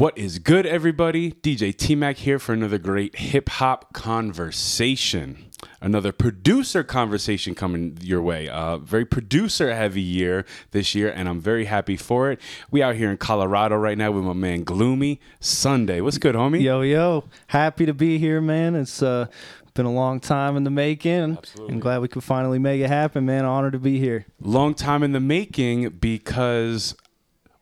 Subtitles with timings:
[0.00, 1.32] What is good, everybody?
[1.32, 5.50] DJ T Mac here for another great hip hop conversation.
[5.82, 8.48] Another producer conversation coming your way.
[8.48, 12.40] Uh, very producer heavy year this year, and I'm very happy for it.
[12.70, 16.02] We out here in Colorado right now with my man Gloomy Sxnday.
[16.02, 16.62] What's good, homie?
[16.62, 17.24] Yo, yo.
[17.48, 18.76] Happy to be here, man.
[18.76, 19.26] It's uh,
[19.74, 21.36] been a long time in the making.
[21.36, 21.74] Absolutely.
[21.74, 23.44] And glad we could finally make it happen, man.
[23.44, 24.24] Honored to be here.
[24.40, 26.94] Long time in the making because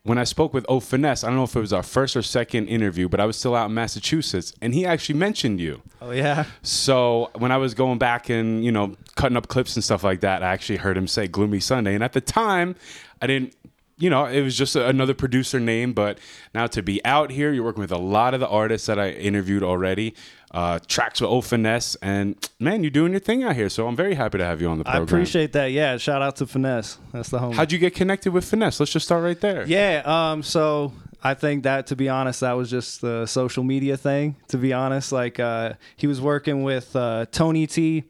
[0.09, 2.23] when I spoke with O Finesse, I don't know if it was our first or
[2.23, 5.83] second interview, but I was still out in Massachusetts, and he actually mentioned you.
[6.01, 6.47] Oh, yeah.
[6.63, 10.21] So when I was going back and you know cutting up clips and stuff like
[10.21, 12.75] that, I actually heard him say "Gloomy Sxnday," and at the time,
[13.21, 13.55] I didn't.
[14.01, 16.21] You know, it was just a, another producer name, but
[16.55, 19.11] now to be out here, you're working with a lot of the artists that I
[19.11, 20.15] interviewed already.
[20.51, 23.69] Uh, tracks with O Finesse, and man, you're doing your thing out here.
[23.69, 25.03] So I'm very happy to have you on the program.
[25.03, 25.73] I appreciate that.
[25.73, 25.99] Yeah.
[25.99, 26.99] Shout out to Finesse.
[27.13, 27.53] That's the home.
[27.53, 28.81] How'd you get connected with Finesse?
[28.81, 29.67] Let's just start right there.
[29.67, 30.03] Yeah.
[30.07, 30.43] Um.
[30.43, 34.37] So I think that, to be honest, that was just the social media thing.
[34.49, 38.05] To be honest, like uh, he was working with uh, Tony T,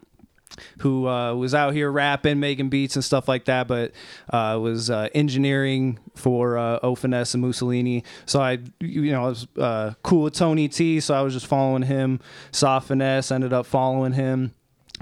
[0.79, 3.93] who uh, was out here rapping, making beats and stuff like that, but
[4.31, 8.05] uh, was uh, engineering for uh, O and Musalini.
[8.27, 11.47] So I, you know, I was uh, cool with Tony T, so I was just
[11.47, 12.21] following him.
[12.51, 14.53] Saw Finesse, ended up following him,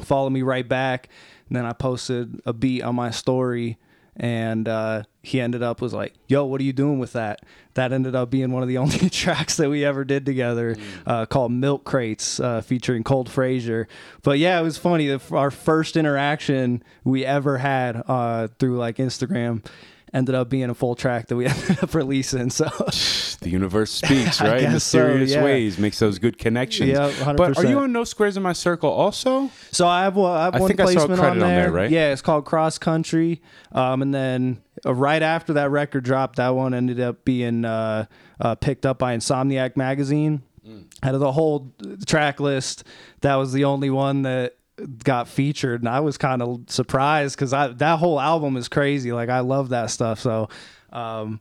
[0.02, 1.08] followed me right back.
[1.48, 3.78] And then I posted a beat on my story
[4.16, 7.40] and uh, he ended up was like, "Yo, what are you doing with that?"
[7.76, 11.24] That ended up being one of the only tracks that we ever did together, uh,
[11.26, 13.88] called "Milk Crates," uh, featuring Cold Frazier.
[14.22, 15.06] But yeah, it was funny.
[15.06, 19.64] The, our first interaction we ever had uh, through like Instagram
[20.12, 22.50] ended up being a full track that we ended up releasing.
[22.50, 22.64] So
[23.40, 24.62] The universe speaks, right?
[24.62, 25.42] In guess so, yeah.
[25.44, 26.90] ways, makes those good connections.
[26.90, 29.50] Yeah, But are you on No Squares in My Circle also?
[29.70, 31.42] So I have, one- I have I one think I saw a placement credit on
[31.42, 31.62] on there.
[31.64, 31.90] there, right?
[31.90, 33.42] Yeah, it's called Cross Country.
[33.72, 38.06] Um, and then uh, right after that record dropped, that one ended up being uh,
[38.40, 40.42] uh, picked up by Insomniac Magazine.
[40.66, 40.86] Mm.
[41.02, 41.72] Out of the whole
[42.06, 42.84] track list,
[43.20, 44.56] that was the only one that
[45.04, 49.12] got featured, and I was kind of surprised because I that whole album is crazy.
[49.12, 50.20] Like I love that stuff.
[50.20, 50.48] So.
[50.92, 51.40] Um,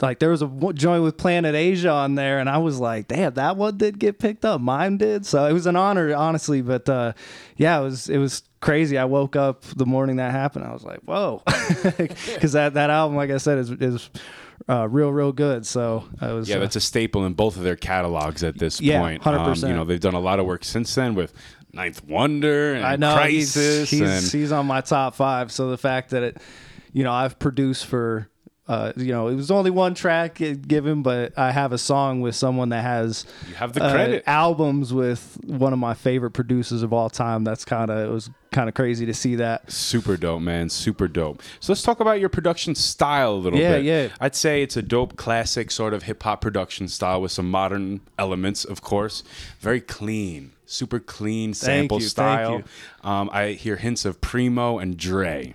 [0.00, 3.34] like there was a joint with Planet Asia on there, and I was like, "Damn,
[3.34, 4.58] that one did get picked up.
[4.60, 6.62] Mine did." So it was an honor, honestly.
[6.62, 7.12] But uh,
[7.58, 8.96] yeah, it was it was crazy.
[8.96, 10.64] I woke up the morning that happened.
[10.64, 11.42] I was like, "Whoa,"
[11.98, 14.08] because that that album, like I said, is is
[14.66, 15.66] uh, real real good.
[15.66, 18.80] So I was Yeah, uh, that's a staple in both of their catalogs at this
[18.80, 19.22] Yeah, point.
[19.22, 19.64] 100%.
[19.64, 21.34] Um, you know, they've done a lot of work since then with
[21.72, 23.88] Ninth Wonder and I know he's Khrysis.
[23.88, 25.50] he's, and he's on my top five.
[25.52, 26.36] So the fact that it,
[26.92, 28.28] you know, I've produced for.
[28.68, 32.36] Uh, you know, it was only one track given, but I have a song with
[32.36, 34.22] someone that has you have the uh, credit.
[34.24, 37.42] albums with one of my favorite producers of all time.
[37.42, 39.70] That's kind of it was kind of crazy to see that.
[39.70, 40.68] Super dope, man.
[40.70, 41.42] Super dope.
[41.58, 43.84] So let's talk about your production style a little Yeah, bit.
[43.84, 44.08] yeah.
[44.20, 48.00] I'd say it's a dope, classic sort of hip hop production style with some modern
[48.16, 49.24] elements, of course.
[49.58, 52.62] Very clean, super clean sample you, style.
[53.02, 55.54] Um, I hear hints of Primo and Dre.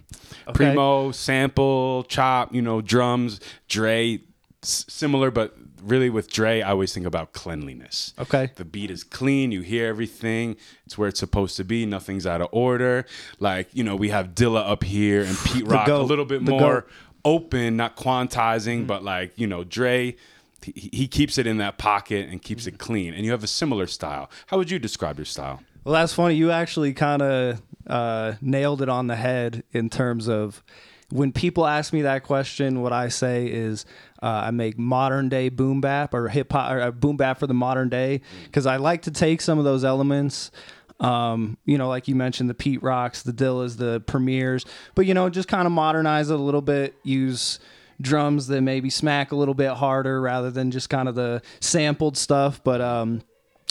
[0.53, 3.39] Primo, sample, chop, you know, drums.
[3.67, 4.21] Dre,
[4.63, 8.13] s- similar, but really with Dre, I always think about cleanliness.
[8.17, 8.51] Okay.
[8.55, 9.51] The beat is clean.
[9.51, 10.55] You hear everything.
[10.85, 11.85] It's where it's supposed to be.
[11.85, 13.05] Nothing's out of order.
[13.39, 16.51] Like, you know, we have Dilla up here and Pete Rock a little bit The
[16.51, 16.89] more GOAT.
[17.25, 20.15] open, not quantizing, but like, you know, Dre,
[20.63, 23.13] he, he keeps it in that pocket and keeps it clean.
[23.13, 24.29] And you have a similar style.
[24.47, 25.61] How would you describe your style?
[25.83, 26.35] Well, that's funny.
[26.35, 30.63] You actually kind of uh, nailed it on the head in terms of
[31.09, 32.81] when people ask me that question.
[32.81, 33.85] What I say is
[34.21, 37.47] uh, I make modern day boom bap or hip hop or uh, boom bap for
[37.47, 40.51] the modern day because I like to take some of those elements.
[40.99, 45.13] Um, you know, like you mentioned, the Pete Rocks, the Dillas, the Premiers, but you
[45.13, 46.95] know, just kind of modernize it a little bit.
[47.03, 47.59] Use
[48.01, 52.17] drums that maybe smack a little bit harder rather than just kind of the sampled
[52.17, 52.63] stuff.
[52.63, 53.21] But um,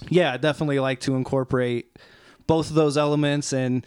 [0.09, 1.97] yeah, I definitely like to incorporate
[2.47, 3.53] both of those elements.
[3.53, 3.87] And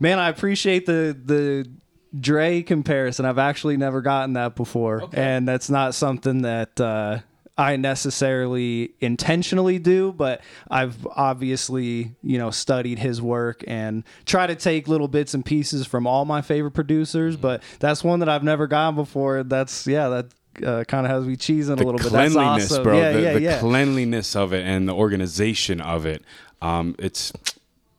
[0.00, 1.70] man, I appreciate the the
[2.18, 3.26] Dre comparison.
[3.26, 7.18] I've actually never gotten that before, and that's not something that uh,
[7.58, 10.12] I necessarily intentionally do.
[10.12, 10.40] But
[10.70, 15.86] I've obviously you know studied his work and try to take little bits and pieces
[15.86, 17.36] from all my favorite producers.
[17.36, 19.42] But that's one that I've never gotten before.
[19.42, 20.26] That's yeah, that.
[20.66, 22.10] Uh, kind of has me cheesing a little bit.
[22.10, 22.82] That's cleanliness, awesome.
[22.82, 22.98] bro.
[22.98, 23.58] Yeah, the yeah, the yeah.
[23.60, 26.24] cleanliness of it and the organization of it.
[26.60, 27.32] Um, it's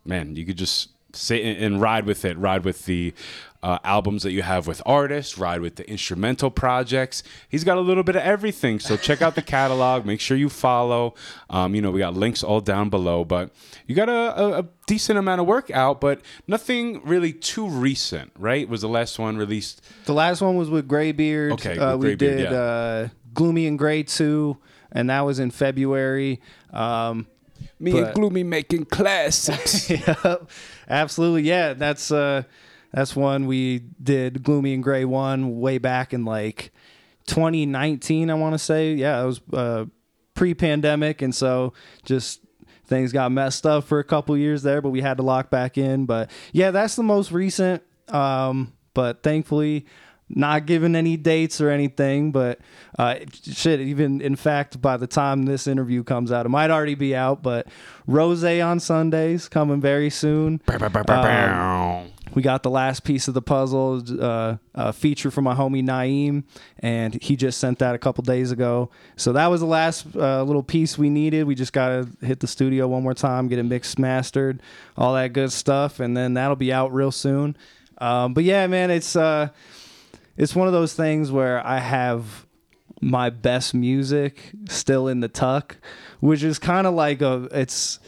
[0.03, 2.37] man, you could just sit and ride with it.
[2.37, 3.13] Ride with the
[3.61, 5.37] uh, albums that you have with artists.
[5.37, 7.23] Ride with the instrumental projects.
[7.49, 8.79] He's got a little bit of everything.
[8.79, 10.05] So check out the catalog.
[10.05, 11.13] Make sure you follow.
[11.49, 13.25] Um, you know, we got links all down below.
[13.25, 13.51] But
[13.85, 14.11] you got a,
[14.41, 18.31] a, a decent amount of work out, but nothing really too recent.
[18.37, 18.67] Right?
[18.69, 19.81] Was the last one released?
[20.05, 21.53] The last one was with Graybeard.
[21.53, 22.57] Okay, uh, with we Graybeard, did yeah.
[22.57, 24.57] uh, Gloomy and Gray 2.
[24.91, 26.41] and that was in February.
[26.71, 27.27] Um,
[27.79, 29.89] Me But- and Gloomy making classics.
[29.89, 30.49] yep,
[30.89, 31.43] absolutely.
[31.43, 32.43] Yeah, that's uh,
[32.91, 34.43] that's one we did.
[34.43, 36.71] Gloomy and Gray one way back in like
[37.27, 38.29] 2019.
[38.29, 38.93] I want to say.
[38.93, 39.85] Yeah, it was uh,
[40.33, 42.41] pre-pandemic, and so just
[42.85, 45.77] things got messed up for a couple years there, but we had to lock back
[45.77, 46.05] in.
[46.05, 47.83] But yeah, that's the most recent.
[48.07, 49.85] Um, but thankfully.
[50.31, 52.59] Not giving any dates or anything, but
[52.99, 53.79] uh, shit.
[53.79, 57.41] Even in fact, by the time this interview comes out, it might already be out.
[57.41, 57.65] But
[58.05, 60.61] Rose on Sundays coming very soon.
[62.03, 65.83] Um, we got the last piece of the puzzle, uh, a feature from my homie
[65.83, 66.43] Naeem,
[66.79, 68.89] and he just sent that a couple days ago.
[69.15, 71.45] So that was the last uh, little piece we needed.
[71.45, 74.61] We just got to hit the studio one more time, get it mixed, mastered,
[74.97, 77.57] all that good stuff, and then that'll be out real soon.
[77.97, 79.49] Um, but yeah, man, it's uh,
[80.37, 82.45] it's one of those things where I have
[83.01, 85.77] my best music still in the tuck,
[86.19, 87.99] which is kind of like a it's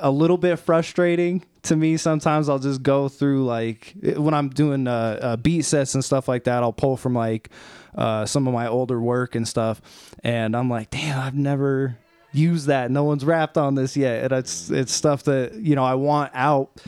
[0.00, 4.86] a little bit frustrating to me sometimes i'll just go through like when i'm doing
[4.86, 7.50] uh, uh, beat sets and stuff like that i'll pull from like
[7.96, 9.80] uh, some of my older work and stuff
[10.22, 11.96] and i'm like damn i've never
[12.34, 12.90] used that.
[12.90, 14.24] No one's rapped on this yet.
[14.24, 16.82] And it's it's stuff that you know i want out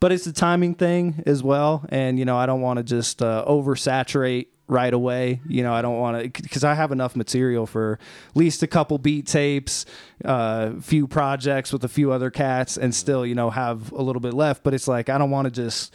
[0.00, 3.22] but it's a timing thing as well and you know i don't want to just
[3.22, 5.40] uh, oversaturate right away.
[5.46, 7.98] You know, I don't want to because I have enough material for
[8.30, 9.86] at least a couple beat tapes,
[10.24, 14.02] a uh, few projects with a few other cats, and still, you know, have a
[14.02, 14.62] little bit left.
[14.62, 15.94] But it's like I don't want to just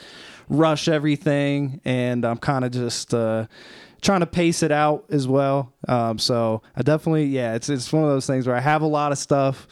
[0.50, 3.14] rush everything, and I'm kind of just.
[3.14, 3.48] Uh,
[4.00, 8.04] trying to pace it out as well um, so i definitely yeah it's, it's one
[8.04, 9.68] of those things where i have a lot of stuff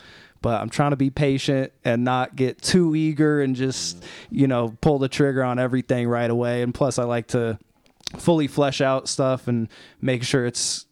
[0.46, 4.78] but I'm trying to be patient and not get too eager and just, you know,
[4.80, 6.62] pull the trigger on everything right away.
[6.62, 7.58] And plus, I like to
[8.16, 9.68] fully flesh out stuff and
[10.02, 10.86] make sure it's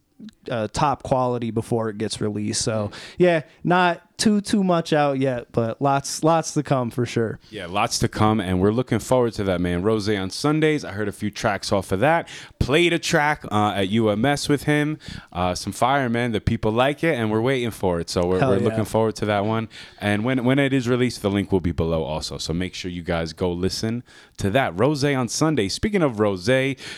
[0.49, 2.61] uh, top quality before it gets released.
[2.61, 7.39] So yeah, not too too much out yet, but lots lots to come for sure.
[7.49, 9.83] Yeah, lots to come, and we're looking forward to that, man.
[9.83, 10.85] Rose on Sundays.
[10.85, 12.27] I heard a few tracks off of that.
[12.59, 14.97] Played a track uh, at UMS with him.
[15.31, 16.31] Uh, some fire, man.
[16.31, 18.09] The people like it, and we're waiting for it.
[18.09, 18.63] So we're, we're yeah.
[18.63, 19.69] looking forward to that one.
[19.99, 22.37] And when when it is released, the link will be below also.
[22.37, 24.03] So make sure you guys go listen
[24.37, 24.79] to that.
[24.79, 25.67] Rose on Sunday.
[25.67, 26.49] Speaking of rose,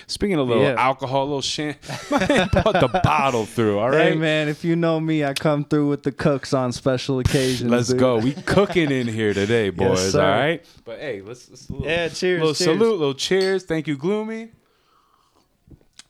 [0.07, 0.75] speaking of little Yeah.
[0.77, 3.79] alcohol, little shit, the bottle through.
[3.79, 4.13] All right.
[4.13, 7.69] Hey man, if you know me, I come through with the cooks on special occasions.
[7.69, 7.99] Let's dude.
[7.99, 8.17] go.
[8.19, 10.13] We cooking in here today, boys.
[10.13, 10.21] sir.
[10.23, 10.65] all right.
[10.85, 12.57] But hey, let's, let's a little, Yeah, cheers, Little cheers.
[12.57, 13.63] salute, little cheers.
[13.65, 14.51] Thank you, Gloomy.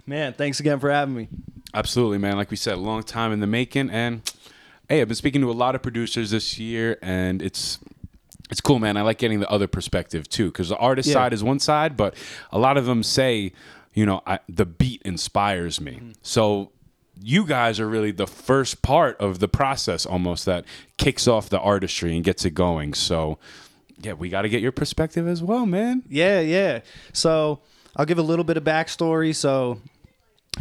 [0.05, 1.27] Man, thanks again for having me.
[1.73, 2.35] Absolutely, man.
[2.37, 4.21] Like we said, a long time in the making, and
[4.87, 7.79] hey, I've been speaking to a lot of producers this year, and it's
[8.51, 8.97] it's cool, man.
[8.97, 11.13] I like getting the other perspective too, because the artist Yeah.
[11.13, 12.13] side is one side, but
[12.51, 13.51] a lot of them say,
[13.95, 15.93] you know, I, the beat inspires me.
[15.93, 16.11] Mm-hmm.
[16.21, 16.71] So
[17.21, 20.65] you guys are really the first part of the process, almost that
[20.97, 22.93] kicks off the artistry and gets it going.
[22.93, 23.37] So
[24.01, 26.03] yeah, we got to get your perspective as well, man.
[26.09, 26.81] Yeah, yeah.
[27.13, 27.61] So
[27.95, 29.33] I'll give a little bit of backstory.
[29.35, 29.79] So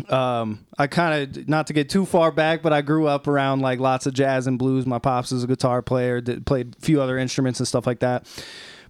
[0.09, 3.61] um, I kind of not to get too far back, but I grew up around
[3.61, 4.87] like lots of jazz and blues.
[4.87, 8.01] My pops is a guitar player, did, played a few other instruments and stuff like
[8.01, 8.27] that.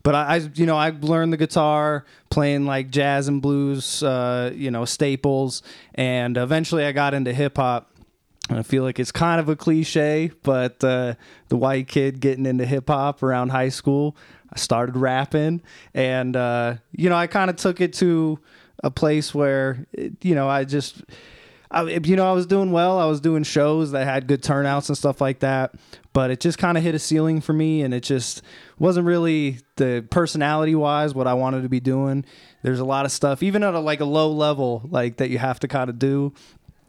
[0.05, 4.53] But I, I, you know, I learned the guitar playing like jazz and blues, uh,
[4.55, 5.63] you know, staples,
[5.97, 7.91] and eventually I got into hip hop.
[8.51, 11.15] I feel like it's kind of a cliche, but uh,
[11.49, 14.15] the white kid getting into hip hop around high school,
[14.53, 15.63] I started rapping,
[15.95, 18.39] and uh, you know, I kind of took it to
[18.83, 21.03] a place where, it- you know, I just,
[21.71, 22.99] I, you know, I was doing well.
[22.99, 25.75] I was doing shows that had good turnouts and stuff like that,
[26.13, 28.43] but it just kind of hit a ceiling for me, and it just
[28.79, 32.25] wasn't really the personality wise what I wanted to be doing.
[32.63, 35.39] There's a lot of stuff, even at a, like a low level, like that you
[35.39, 36.33] have to kind of do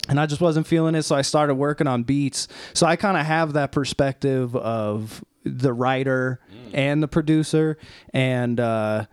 [0.08, 2.48] and I just wasn't feeling it, so I started working on beats.
[2.74, 6.39] So I kind of have that perspective of the writer
[6.74, 7.77] and the producer,
[8.13, 9.06] and uh,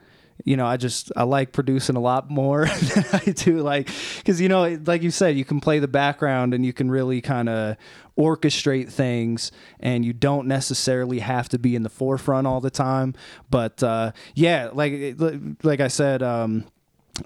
[0.44, 4.40] you know, I just I like producing a lot more than I do like because
[4.40, 7.48] you know, like you said, you can play the background and you can really kind
[7.48, 7.76] of
[8.18, 13.14] orchestrate things, and you don't necessarily have to be in the forefront all the time.
[13.50, 15.16] But uh, yeah, like
[15.62, 16.64] like I said, um,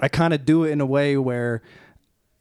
[0.01, 1.63] I kind of do it in a way where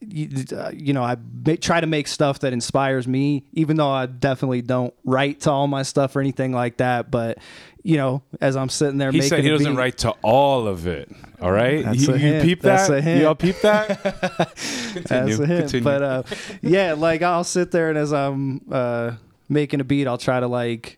[0.01, 3.89] you, uh, you know, I ma- try to make stuff that inspires me, even though
[3.89, 7.09] I definitely don't write to all my stuff or anything like that.
[7.11, 7.37] But
[7.83, 10.67] you know, as I'm sitting there He making said he doesn't beat- write to all
[10.67, 11.09] of it.
[11.41, 12.43] All right, That's you, a you hint.
[12.43, 12.97] peep That's that?
[12.97, 13.21] a hint.
[13.21, 14.03] Y'all peep that?
[15.07, 15.61] That's a hint.
[15.61, 15.83] Continue.
[15.83, 16.23] But uh,
[16.61, 19.11] yeah, like I'll sit there and as I'm uh,
[19.49, 20.97] making a beat, I'll try to like,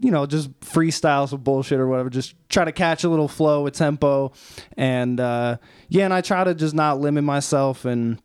[0.00, 2.10] you know, just freestyle some bullshit or whatever.
[2.10, 4.32] Just try to catch a little flow, a tempo,
[4.76, 5.58] and uh,
[5.88, 8.20] yeah, and I try to just not limit myself and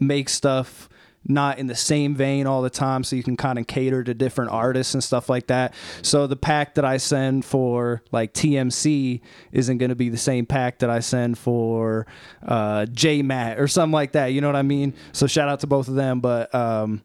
[0.00, 0.88] make stuff
[1.26, 4.14] not in the same vein all the time, so you can kind of cater to
[4.14, 5.74] different artists and stuff like that.
[6.02, 9.20] So the pack that I send for like TMC
[9.52, 12.06] isn't going to be the same pack that I send for
[12.42, 14.26] uh, J Matt or something like that.
[14.28, 14.94] You know what I mean?
[15.12, 16.54] So shout out to both of them, but.
[16.54, 17.02] Um,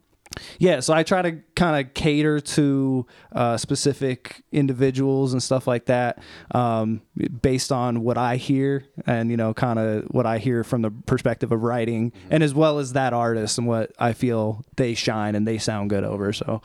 [0.58, 5.86] yeah, so I try to kind of cater to uh, specific individuals and stuff like
[5.86, 6.20] that,
[6.52, 7.02] um,
[7.42, 10.92] based on what I hear and you know, kind of what I hear from the
[10.92, 15.36] perspective of writing, and as well as that artist and what I feel they shine
[15.36, 16.32] and they sound good over.
[16.34, 16.62] So.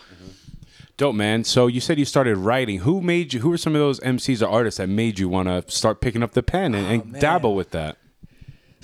[0.97, 1.43] Dope, man.
[1.43, 2.81] So you said you started writing.
[2.81, 3.41] Who made you?
[3.41, 6.23] Who were some of those MCs or artists that made you want to start picking
[6.23, 7.97] up the pen and, and dabble with that?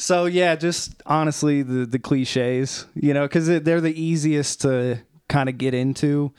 [0.01, 5.49] So yeah, just honestly the the cliches, you know, because they're the easiest to kind
[5.49, 6.33] of get into.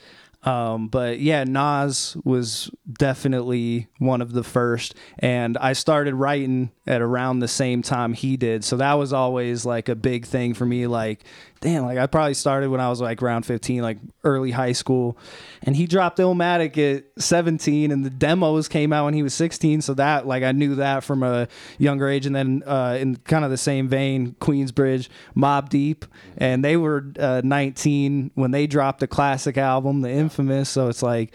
[0.44, 7.02] Um, but yeah, Nas was definitely one of the first, and I started writing at
[7.02, 8.64] around the same time he did.
[8.64, 10.88] So that was always like a big thing for me.
[10.88, 11.24] Like,
[11.62, 15.18] damn, like I probably started when I was like around 15, like early high school,
[15.62, 19.82] and he dropped Illmatic at 17, and the demos came out when he was 16.
[19.82, 23.46] So that like I knew that from a younger age, and then uh, in kind
[23.46, 26.06] of the same vein, Queensbridge, Mobb Deep,
[26.38, 30.70] and they were uh, 19 when they dropped the classic album, the Infamous.
[30.70, 31.34] So it's like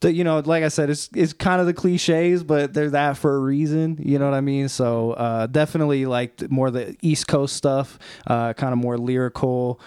[0.00, 3.16] the, you know, like I said, it's it's kind of the cliches, but they're that
[3.16, 3.98] for a reason.
[4.00, 4.68] You know what I mean?
[4.68, 9.80] So uh, definitely like more the East Coast stuff, uh, kind of more lyrical,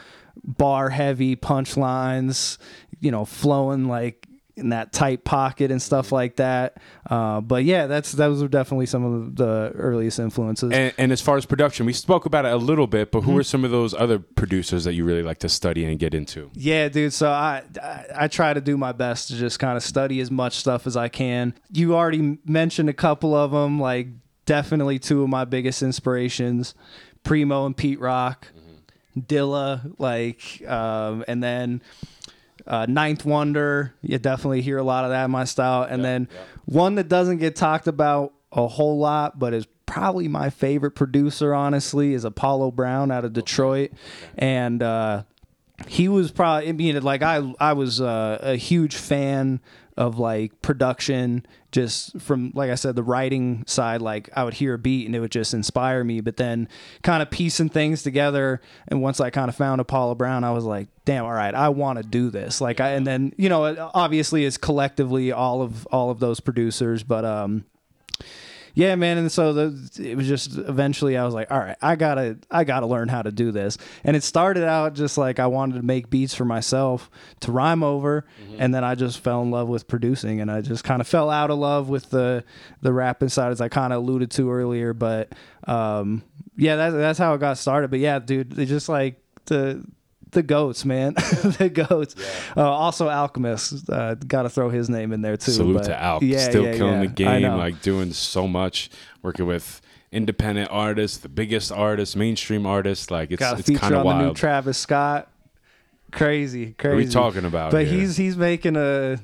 [0.43, 2.57] bar heavy punchlines.
[2.99, 4.27] You know, flowing like
[4.61, 6.77] in that tight pocket and stuff like that.
[7.09, 10.71] Uh, but yeah, that's those are definitely some of the earliest influences.
[10.71, 13.31] And, and, as far as production, we spoke about it a little bit, but who
[13.31, 13.39] mm-hmm.
[13.39, 16.49] are some of those other producers that you really like to study and get into?
[16.53, 17.13] Yeah, dude.
[17.13, 20.31] So I I, I try to do my best to just kind of study as
[20.31, 21.53] much stuff as I can.
[21.71, 24.07] You already mentioned a couple of them, like
[24.45, 26.75] definitely two of my biggest inspirations,
[27.23, 28.47] Primo and Pete Rock.
[28.47, 28.61] Mm-hmm.
[29.19, 31.81] Dilla, like, um, and then
[32.67, 35.83] uh, Ninth Wonder, you definitely hear a lot of that in my style.
[35.83, 36.27] And then
[36.65, 41.53] one that doesn't get talked about a whole lot, but is probably my favorite producer,
[41.53, 43.91] honestly, is Apollo Brown out of Detroit.
[44.37, 45.23] And uh,
[45.87, 49.59] he was probably, I mean, like I, I was uh, a huge fan
[49.97, 54.73] of like production just from like I said the writing side like I would hear
[54.73, 56.21] a beat and it would just inspire me.
[56.21, 56.67] But then
[57.03, 60.65] kind of piecing things together and once I kind of found Apollo Brown I was
[60.65, 62.61] like damn all right I want to do this.
[62.61, 67.03] Like I and then you know obviously it's collectively all of all of those producers
[67.03, 67.65] but um
[68.73, 69.17] yeah, man.
[69.17, 72.63] And so the, it was just eventually I was like, all right, I gotta, I
[72.63, 73.77] gotta learn how to do this.
[74.03, 77.09] And it started out just like I wanted to make beats for myself
[77.41, 78.55] to rhyme over, mm-hmm.
[78.59, 81.29] and then I just fell in love with producing, and I just kind of fell
[81.29, 82.43] out of love with the
[82.81, 84.93] the rap side, as I kind of alluded to earlier.
[84.93, 85.33] But
[85.67, 86.23] um,
[86.55, 87.91] yeah, that's that's how it got started.
[87.91, 89.85] But yeah, dude, it just like the
[90.31, 92.15] the goats, man, the goats.
[92.17, 92.63] Yeah.
[92.63, 93.89] Uh, also, Alchemist.
[93.89, 95.51] Uh, Got to throw his name in there too.
[95.51, 96.21] Salute but, to Alk.
[96.21, 98.89] Yeah, Still yeah, killing the game, like doing so much,
[99.21, 103.11] working with independent artists, the biggest artists, mainstream artists.
[103.11, 104.25] Like it's Got it's kind of wild.
[104.25, 105.29] new Travis Scott.
[106.11, 106.89] Crazy, crazy.
[106.89, 107.71] What are we talking about?
[107.71, 107.99] But here?
[107.99, 109.17] he's he's making a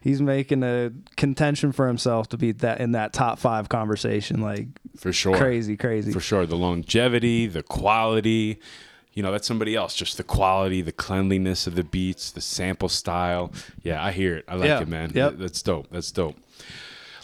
[0.00, 4.40] he's making a contention for himself to be that in that top five conversation.
[4.40, 6.12] Like for sure, crazy, crazy.
[6.12, 8.58] For sure, the longevity, the quality
[9.12, 9.94] you know, that's somebody else.
[9.94, 13.52] Just the quality, the cleanliness of the beats, the sample style.
[13.82, 14.44] Yeah, I hear it.
[14.48, 14.80] I like yeah.
[14.80, 15.12] it, man.
[15.14, 15.34] Yep.
[15.38, 15.88] That's dope.
[15.90, 16.36] That's dope.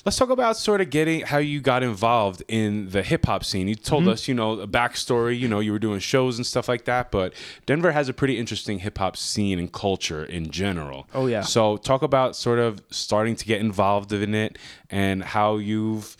[0.04, 3.66] Let's talk about sort of getting how you got involved in the hip hop scene.
[3.66, 4.12] You told mm-hmm.
[4.12, 5.36] us, you know, a backstory.
[5.36, 7.10] You know, you were doing shows and stuff like that.
[7.10, 7.34] But
[7.66, 11.08] Denver has a pretty interesting hip hop scene and culture in general.
[11.12, 11.40] Oh yeah.
[11.40, 14.58] So talk about sort of starting to get involved in it
[14.90, 16.16] and how you've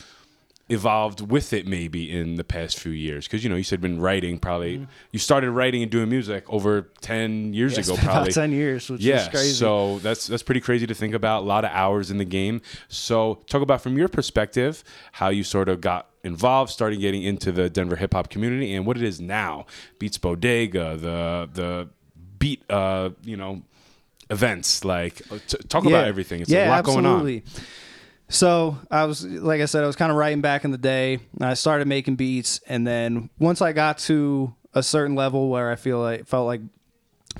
[0.68, 3.26] evolved with it maybe in the past few years.
[3.26, 4.90] Because you know you said been writing probably mm-hmm.
[5.12, 8.32] you started writing and doing music over 10 years ago probably.
[8.32, 9.52] 10 years which yeah, is crazy.
[9.52, 11.42] so that's that's pretty crazy to think about.
[11.42, 12.61] A lot of hours in the game.
[12.88, 14.82] So talk about from your perspective
[15.12, 18.96] how you sort of got involved started getting into the denver hip-hop community and what
[18.96, 19.66] it is now.
[19.99, 21.88] Beats bodega the the
[22.38, 23.62] beat uh you know
[24.28, 25.90] events like t- talk yeah.
[25.90, 26.40] about everything.
[26.40, 27.40] It's yeah, a lot absolutely.
[27.40, 27.64] going on
[28.28, 31.21] so I was, like I said, I was kind of writing back in the day.
[31.40, 35.76] I started making beats, and then once I got to a certain level where I
[35.76, 36.61] feel like felt like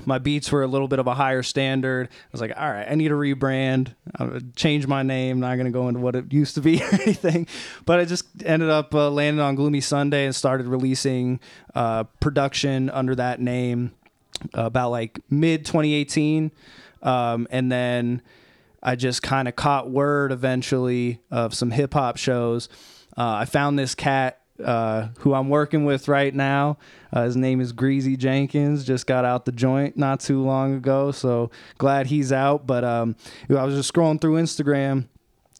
[0.05, 2.87] my beats were a little bit of a higher standard, I was like, all right,
[2.89, 3.93] I need a rebrand.
[4.17, 5.39] I change my name.
[5.39, 7.47] Not gonna go into what it used to be or anything,
[7.85, 11.39] but I just ended up uh, landing on Gloomy Sxnday and started releasing
[11.75, 13.93] uh, production under that name
[14.53, 16.51] about like mid 2018,
[17.01, 18.21] um, and then
[18.81, 22.69] I just kind of caught word eventually of some hip hop shows.
[23.17, 26.77] Uh, I found this cat uh, who I'm working with right now.
[27.11, 28.83] Uh, his name is Greasy Jenkins.
[28.83, 32.67] Just got out the joint not too long ago, so glad he's out.
[32.67, 33.15] But um,
[33.49, 35.07] I was just scrolling through Instagram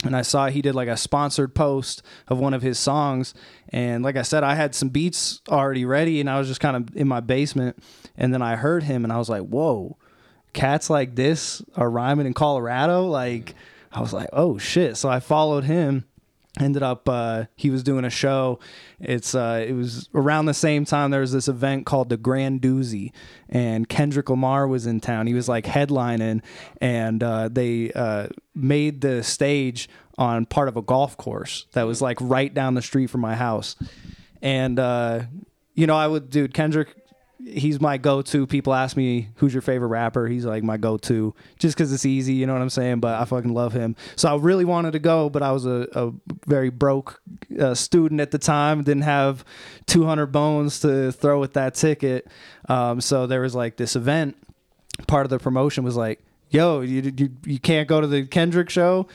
[0.04, 3.34] and I saw he did like a sponsored post of one of his songs.
[3.70, 6.76] And like I said, I had some beats already ready, and I was just kind
[6.76, 7.78] of in my basement.
[8.16, 9.98] And then I heard him, and I was like, "Whoa,
[10.54, 13.56] cats like this are rhyming in Colorado!" Like,
[13.92, 16.06] I was like, "Oh shit!" So I followed him.
[16.60, 18.58] Ended up, uh, he was doing a show.
[19.00, 23.12] It's uh, it was around the same time there was this event called the Grandoozy,
[23.48, 25.28] and Kendrick Lamar was in town.
[25.28, 26.42] He was like headlining,
[26.82, 29.88] and uh, they uh, made the stage
[30.18, 33.36] on part of a golf course that was like right down the street from my
[33.36, 33.76] house.
[34.42, 35.26] And uh,
[35.76, 36.96] you know, I would, dude, Kendrick.
[37.48, 38.46] He's my go-to.
[38.46, 40.28] People ask me who's your favorite rapper.
[40.28, 42.34] He's like my go-to, just because it's easy.
[42.34, 43.00] You know what I'm saying?
[43.00, 43.96] But I fucking love him.
[44.16, 46.12] So I really wanted to go, but I was a, a
[46.46, 47.22] very broke
[47.60, 48.84] uh, student at the time.
[48.84, 49.46] Didn't have
[49.86, 52.28] 200 bones to throw with that ticket.
[52.68, 54.36] Um, so there was like this event.
[55.08, 58.70] Part of the promotion was like, "Yo, you you, you can't go to the Kendrick
[58.70, 59.08] show.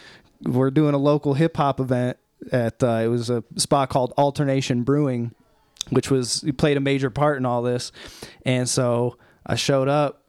[0.42, 2.16] We're doing a local hip hop event
[2.50, 5.34] at uh, it was a spot called Alternation Brewing."
[5.90, 7.92] Which was played a major part in all this.
[8.44, 10.22] And so I showed up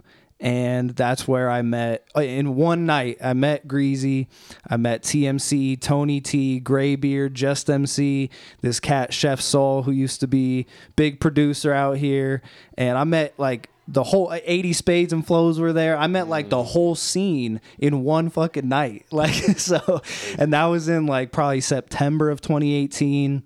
[0.43, 3.17] and that's where I met in one night.
[3.23, 4.27] I met Greasy,
[4.69, 8.29] I met TMC, Tony T, Graybeard, Just MC,
[8.59, 10.67] this cat Chef Soul who used to be
[10.97, 12.41] big producer out here,
[12.77, 15.97] and I met like the whole 80 spades and flows were there.
[15.97, 16.65] I met like the mm.
[16.65, 19.05] whole scene in one fucking night.
[19.13, 20.01] Like so
[20.37, 23.43] and that was in like probably September of 2018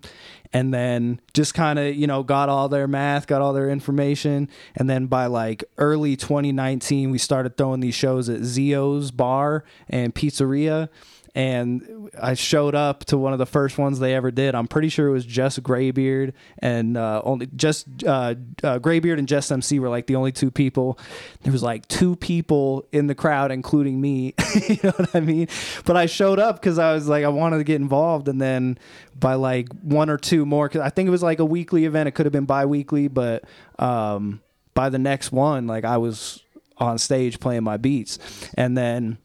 [0.57, 4.49] and then just kind of you know got all their math got all their information.
[4.75, 10.15] And then by like early 2019 we started throwing these shows at zio's bar and
[10.15, 10.89] pizzeria
[11.37, 14.55] and I showed up to one of the first ones they ever did.
[14.55, 19.27] I'm pretty sure it was just Graybeard and uh, only just uh, uh, Graybeard and
[19.27, 20.97] Just MC were like the only two people.
[21.43, 24.33] There was like two people in the crowd, including me.
[24.67, 25.47] you know what I mean?
[25.85, 28.79] But I showed up because I was like I wanted to get involved, and then
[29.13, 32.07] by like one or two more, cause I think it was like a weekly event.
[32.07, 33.43] It could have been bi-weekly, but
[33.77, 34.41] um,
[34.73, 36.41] by the next one, like I was
[36.79, 38.17] on stage playing my beats,
[38.55, 39.19] and then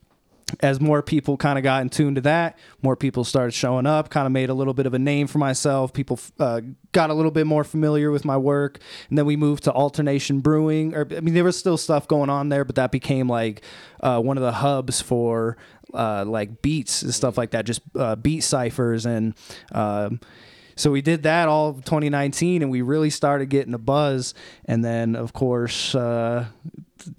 [0.61, 4.11] as more people kind of got in tune to that, more people started showing up,
[4.11, 5.93] kind of made a little bit of a name for myself.
[5.93, 6.61] People uh,
[6.93, 8.79] got a little bit more familiar with my work.
[9.09, 10.95] And then we moved to Alternation Brewing.
[10.95, 13.63] Or, I mean, there was still stuff going on there, but that became like
[14.01, 15.57] uh, one of the hubs for
[15.95, 19.07] uh, like beats and stuff like that, just uh, beat ciphers.
[19.07, 19.35] And
[19.73, 20.21] um,
[20.77, 24.35] so we did that all of 2019 and we really started getting a buzz.
[24.65, 26.47] And then, of course, uh,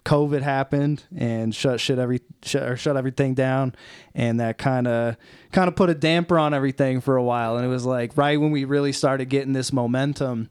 [0.05, 3.75] COVID happened and shut shit every shut, or shut everything down,
[4.13, 5.17] and that kind of
[5.51, 7.57] kind of put a damper on everything for a while.
[7.57, 10.49] And it was like right when we really started getting this momentum,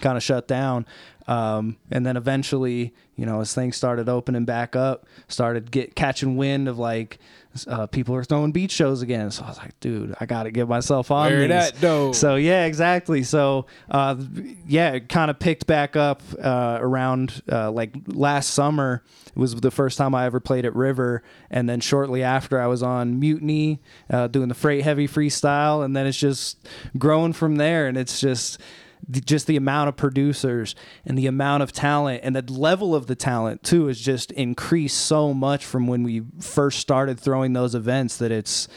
[0.00, 0.86] kind of shut down.
[1.28, 6.36] Um, and then eventually, you know, as things started opening back up, started get catching
[6.36, 7.18] wind of like
[7.66, 9.30] uh, people are throwing beach shows again.
[9.30, 11.48] So I was like, dude, I got to get myself on Where these.
[11.48, 12.12] that though?
[12.12, 13.22] So yeah, exactly.
[13.22, 14.16] So uh,
[14.66, 19.02] yeah, it kind of picked back up uh, around uh, like last summer.
[19.28, 22.66] It was the first time I ever played at River, and then shortly after I
[22.68, 26.58] was on Mutiny uh, doing the Freight Heavy freestyle, and then it's just
[26.96, 28.58] growing from there, and it's just
[29.08, 33.06] the, just the amount of producers and the amount of talent and the level of
[33.06, 37.74] the talent too has just increased so much from when we first started throwing those
[37.74, 38.68] events that it's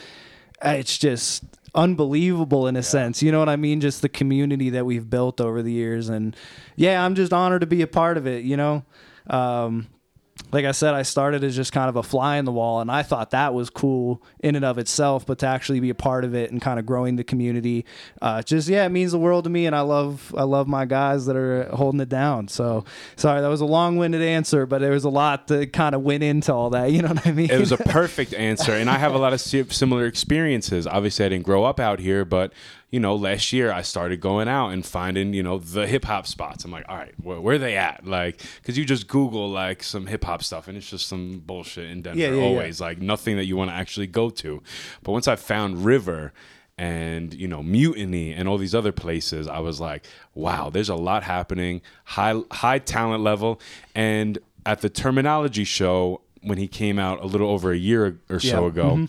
[0.62, 1.43] it's just
[1.75, 3.21] unbelievable in a sense.
[3.21, 3.82] You know what i mean?
[3.82, 6.10] Just the community that we've built over the years.
[6.10, 6.36] And
[6.75, 8.84] yeah i'm just honored to be a part of it you know?
[9.27, 9.88] Um,
[10.52, 12.91] like I said, I started as just kind of a fly in the wall, and
[12.91, 15.25] I thought that was cool in and of itself.
[15.25, 17.86] But to actually be a part of it and kind of growing the community,
[18.21, 19.65] uh, just yeah, it means the world to me.
[19.65, 22.47] And I love I love my guys that are holding it down.
[22.47, 26.02] So sorry, that was a long-winded answer, but there was a lot that kind of
[26.02, 26.89] went into all that.
[26.99, 27.49] You know what I mean?
[27.49, 30.86] It was a perfect answer, and I have a lot of similar experiences.
[30.86, 32.52] Obviously, I didn't grow up out here, but
[32.91, 36.25] you know, last year I started going out and finding, you know, the hip hop
[36.25, 36.65] spots.
[36.65, 38.06] I'm like, all right, where, where are they at?
[38.08, 41.89] Like, because you just Google like some hip hop stuff and it's just some bullshit
[41.89, 42.19] in Denver.
[42.19, 42.43] Yeah, yeah, yeah.
[42.43, 44.63] always like nothing that you want to actually go to.
[45.04, 46.34] But once I found River
[46.78, 50.95] and you know Mutiny and all these other places, I was like, wow, there's a
[50.95, 53.60] lot happening, high high talent level,
[53.93, 58.39] and at the Terminology show when he came out a little over a year or
[58.39, 58.67] so Yeah.
[58.67, 58.84] ago.
[58.91, 59.06] Mm-hmm.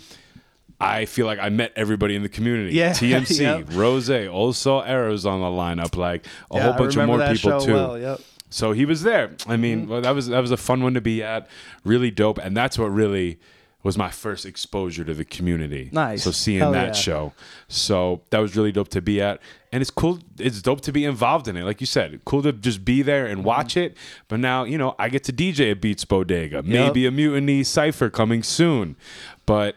[0.81, 2.75] I feel like I met everybody in the community.
[2.75, 3.66] Yeah, TMC, yep.
[3.73, 7.75] Rose, also Arrows on the lineup, like a Yeah, whole bunch of more people too.
[7.75, 8.21] well, yep.
[8.49, 9.31] So he was there.
[9.47, 9.90] I mean, Mm-hmm.
[9.90, 11.47] well, that was that was a fun one to be at.
[11.85, 13.38] Really dope, and that's what really
[13.83, 15.88] was my first exposure to the community.
[15.93, 16.25] Nice.
[16.25, 16.93] So seeing Hell that yeah.
[16.93, 17.33] show,
[17.69, 19.40] so that was really dope to be at,
[19.73, 20.19] and it's cool.
[20.38, 22.21] It's dope to be involved in it, like you said.
[22.25, 23.33] Cool to just be there Mm-hmm.
[23.33, 23.97] and watch it.
[24.29, 26.62] But now you know I get to DJ at Beats Bodega.
[26.62, 28.97] Maybe a Mutiny Cipher coming soon,
[29.47, 29.77] but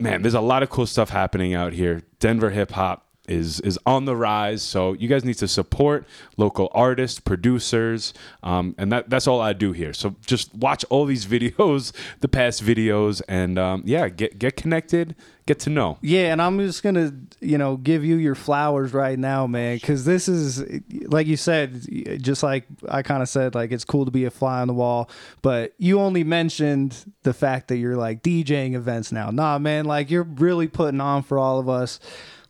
[0.00, 2.02] man, there's a lot of cool stuff happening out here.
[2.18, 6.68] Denver hip hop is is on the rise, so you guys need to support local
[6.72, 8.12] artists, producers,
[8.42, 9.92] um, and that that's all I do here.
[9.92, 15.14] So just watch all these videos, the past videos, and um, yeah, get get connected,
[15.46, 15.98] get to know.
[16.00, 20.04] Yeah, and I'm just gonna, you know, give you your flowers right now, man, because
[20.04, 20.64] this is,
[21.06, 24.30] like you said, just like I kind of said, like it's cool to be a
[24.30, 25.08] fly on the wall,
[25.42, 29.30] but you only mentioned the fact that you're like DJing events now.
[29.30, 32.00] Nah, man, like you're really putting on for all of us.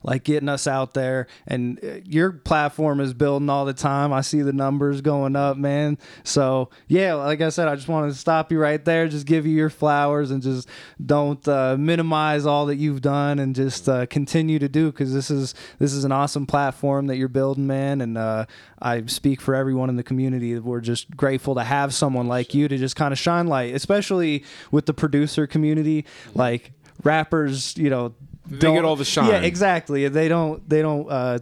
[0.03, 4.11] Like getting us out there, and uh, your platform is building all the time.
[4.11, 5.97] I see the numbers going up, man.
[6.23, 9.45] So yeah, like I said, I just wanted to stop you right there, just give
[9.45, 10.67] you your flowers, and just
[11.05, 15.29] don't uh, minimize all that you've done, and just uh, continue to do because this
[15.29, 18.01] is this is an awesome platform that you're building, man.
[18.01, 18.45] And uh,
[18.81, 20.57] I speak for everyone in the community.
[20.57, 24.43] We're just grateful to have someone like you to just kind of shine light, especially
[24.71, 26.71] with the producer community, like
[27.03, 28.13] rappers, you know.
[28.47, 29.29] They don't- get all the shine.
[29.29, 30.07] Yeah, exactly.
[30.07, 30.67] They don't.
[30.67, 31.39] They don't uh,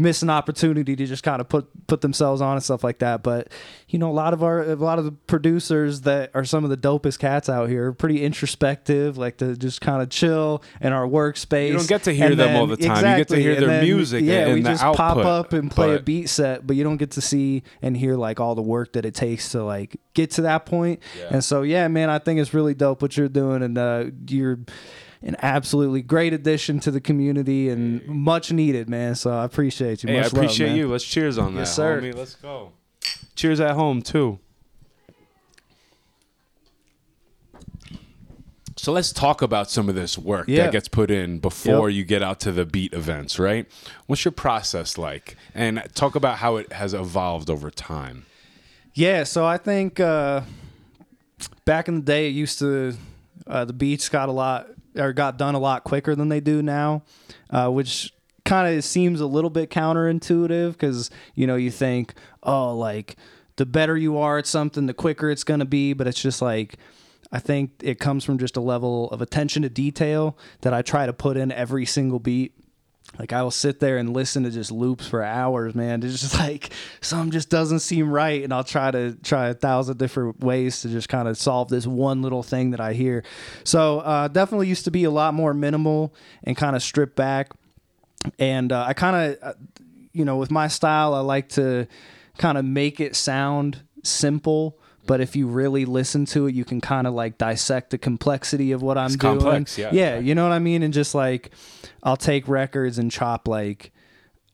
[0.00, 3.22] miss an opportunity to just kind of put put themselves on and stuff like that.
[3.24, 3.48] But
[3.88, 6.70] you know, a lot of our a lot of the producers that are some of
[6.70, 10.92] the dopest cats out here are pretty introspective, like to just kind of chill in
[10.92, 11.68] our workspace.
[11.68, 12.96] You don't get to hear And them all the time.
[12.96, 15.52] You get to exactly, hear and their then, music Yeah, and we just pop up
[15.52, 18.54] and play a beat set, but you don't get to see and hear like all
[18.54, 21.00] the work that it takes to like get to that point.
[21.30, 24.60] And so, yeah, man, I think it's really dope what you're doing, and uh, you're
[25.22, 29.14] an absolutely great addition to the community and much needed, man.
[29.14, 30.08] So I appreciate you.
[30.10, 30.76] Hey, I Much love, appreciate man.
[30.76, 30.88] you.
[30.88, 32.00] Let's cheers on Yes, that, sir.
[32.00, 32.14] homie.
[32.14, 32.72] Let's go.
[33.34, 34.38] Cheers at home too.
[38.76, 40.64] So let's talk about some of this work Yeah.
[40.64, 41.96] that gets put in before Yep.
[41.96, 43.66] you get out to the beat events, right?
[44.06, 45.36] What's your process like?
[45.52, 48.24] And talk about how it has evolved over time.
[48.94, 50.42] Yeah, so I think uh,
[51.64, 52.94] back in the day, it used to
[53.48, 56.62] uh, the beats got a lot or got done a lot quicker than they do
[56.62, 57.02] now,
[57.50, 58.12] uh, which
[58.44, 63.16] kind of seems a little bit counterintuitive because you know you think oh like
[63.56, 66.76] the better you are at something, the quicker it's gonna be, but it's just like.
[67.30, 71.04] I think it comes from just a level of attention to detail that I try
[71.04, 72.54] to put in every single beat.
[73.18, 76.02] Like I will sit there and listen to just loops for hours, man.
[76.02, 79.98] It's just like some just doesn't seem right, and I'll try to try a thousand
[79.98, 83.24] different ways to just kind of solve this one little thing that I hear.
[83.64, 87.52] So uh, definitely used to be a lot more minimal and kind of stripped back.
[88.38, 89.56] And uh, I kind of,
[90.12, 91.86] you know, with my style, I like to
[92.36, 94.78] kind of make it sound simple.
[95.08, 98.72] But if you really listen to it, you can kind of like dissect the complexity
[98.72, 99.18] of what I'm doing.
[99.18, 99.88] complex, yeah.
[99.90, 100.82] Yeah, you know what I mean?
[100.82, 101.50] And just like
[102.02, 103.90] I'll take records and chop like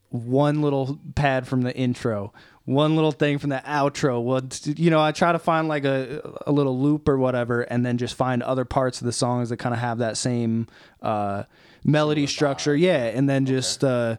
[0.09, 2.31] one little pad from the intro,
[2.63, 4.23] one little thing from the outro.
[4.23, 7.85] Well, you know, I try to find like a a little loop or whatever, and
[7.85, 10.67] then just find other parts of the songs that kind of have that same
[11.01, 11.43] uh,
[11.83, 12.75] melody structure.
[12.75, 14.15] Yeah, and then just uh,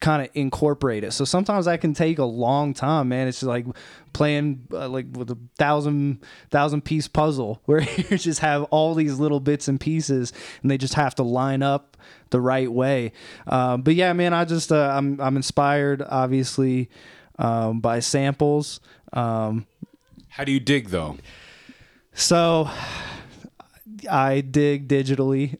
[0.00, 1.12] kind of incorporate it.
[1.12, 3.28] So sometimes that can take a long time, man.
[3.28, 3.66] It's just like
[4.12, 9.18] playing uh, like with a thousand thousand piece puzzle where you just have all these
[9.18, 10.32] little bits and pieces,
[10.62, 11.96] and they just have to line up
[12.30, 13.12] the right way.
[13.46, 16.90] Um, but yeah, man, I just uh, I'm I'm inspired, obviously,
[17.38, 18.80] um, by samples.
[19.12, 19.66] Um,
[20.28, 21.16] How do you dig though?
[22.12, 22.68] so
[24.06, 25.56] I dig digitally.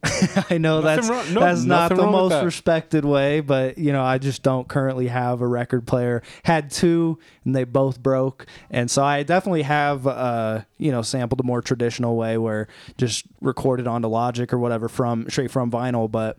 [0.50, 2.44] I know that's wrong- no, that's not the most that.
[2.44, 6.22] respected way, but you know, I just don't currently have a record player.
[6.44, 8.46] Had two and they both broke.
[8.70, 13.24] And so I definitely have uh, you know, sampled a more traditional way where just
[13.40, 16.38] recorded onto Logic or whatever from straight from vinyl, but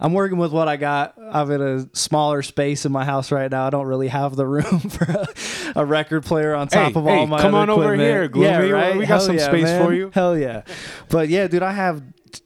[0.00, 1.14] I'm working with what I got.
[1.18, 3.66] I'm in a smaller space in my house right now.
[3.66, 5.28] I don't really have the room for a,
[5.76, 8.48] a record player on top Hey, of all hey, my come on over here, Gloomy.
[8.48, 8.94] Yeah, right?
[8.94, 9.84] We got Hell some yeah, space man.
[9.86, 10.10] for you.
[10.14, 10.62] Hell yeah.
[11.10, 12.02] But yeah, dude, I have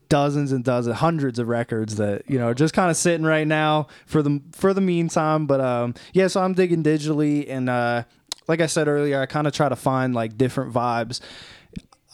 [0.08, 3.46] dozens and dozens, hundreds of records that you know are just kind of sitting right
[3.46, 5.46] now for the for the meantime.
[5.46, 8.02] But um, yeah, so I'm digging digitally, and uh,
[8.48, 11.20] like I said earlier, I kind of try to find like different vibes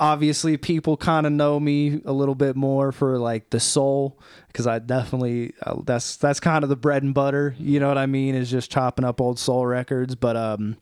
[0.01, 4.67] obviously people kind of know me a little bit more for like the soul because
[4.67, 8.07] i definitely uh, that's that's kind of the bread and butter you know what i
[8.07, 10.77] mean is just chopping up old soul records but um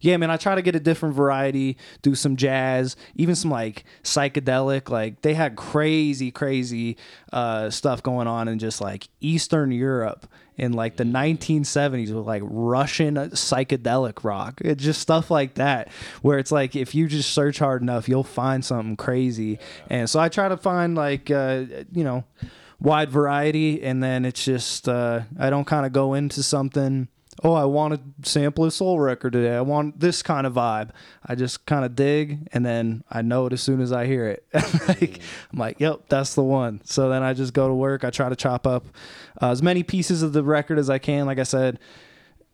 [0.00, 3.84] yeah, man, I try to get a different variety, do some jazz, even some like
[4.02, 4.90] psychedelic.
[4.90, 6.96] Like they had crazy, crazy
[7.32, 10.26] uh, stuff going on in just like Eastern Europe
[10.56, 14.60] in like the 1970s with like Russian psychedelic rock.
[14.62, 15.88] It's just stuff like that
[16.22, 19.58] where it's like if you just search hard enough, you'll find something crazy.
[19.90, 22.24] And so I try to find like uh, you know
[22.80, 27.08] wide variety, and then it's just uh, I don't kind of go into something.
[27.44, 29.54] Oh, I want to sample a soul record today.
[29.54, 30.90] I want this kind of vibe.
[31.24, 34.26] I just kind of dig, and then I know it as soon as I hear
[34.26, 34.46] it.
[34.88, 35.20] like,
[35.52, 36.80] I'm like, yep, that's the one.
[36.84, 38.04] So then I just go to work.
[38.04, 38.86] I try to chop up
[39.40, 41.26] uh, as many pieces of the record as I can.
[41.26, 41.78] Like I said,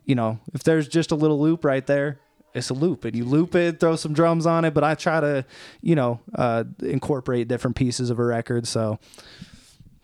[0.04, 2.18] you know, if there's just a little loop right there,
[2.54, 5.20] it's a loop and you loop it throw some drums on it but i try
[5.20, 5.42] to
[5.80, 8.98] you know uh, incorporate different pieces of a record so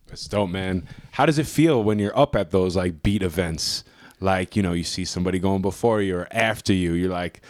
[0.07, 0.88] That's dope, man.
[1.12, 3.85] How does it feel when you're up at those like beat events?
[4.20, 6.92] Like, you know, you see somebody going before you or after you.
[6.94, 7.40] You're like,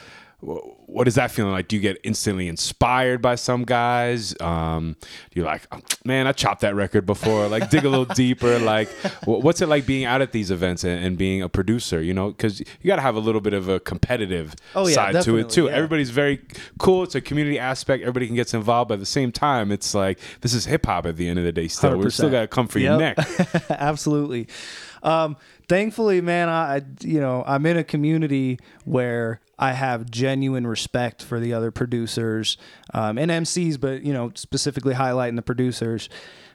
[0.41, 1.67] what is that feeling like?
[1.67, 4.41] Do you get instantly inspired by some guys?
[4.41, 4.95] Um,
[5.35, 7.49] you're like, "Oh, man, I chopped that record before.
[7.49, 8.57] Like, dig a little deeper.
[8.61, 8.89] Like,
[9.25, 12.01] what's it like being out at these events and, and being a producer?
[12.01, 14.95] You know, because you got to have a little bit of a competitive Oh, yeah,
[14.95, 15.65] side to it too.
[15.65, 15.73] yeah.
[15.73, 16.41] Everybody's very
[16.79, 17.03] cool.
[17.03, 18.03] It's a community aspect.
[18.03, 18.89] Everybody can get involved.
[18.91, 21.45] But at the same time, it's like this is hip hop at the end of
[21.47, 21.67] the day.
[21.67, 23.17] Still, we're still got to come for your Yep.
[23.19, 23.65] neck.
[23.71, 24.47] Absolutely.
[25.03, 25.37] Um,
[25.69, 31.39] thankfully, man, I you know I'm in a community where I have genuine respect for
[31.39, 32.57] the other producers
[32.95, 36.09] um, and MCs, but you know specifically highlighting the producers.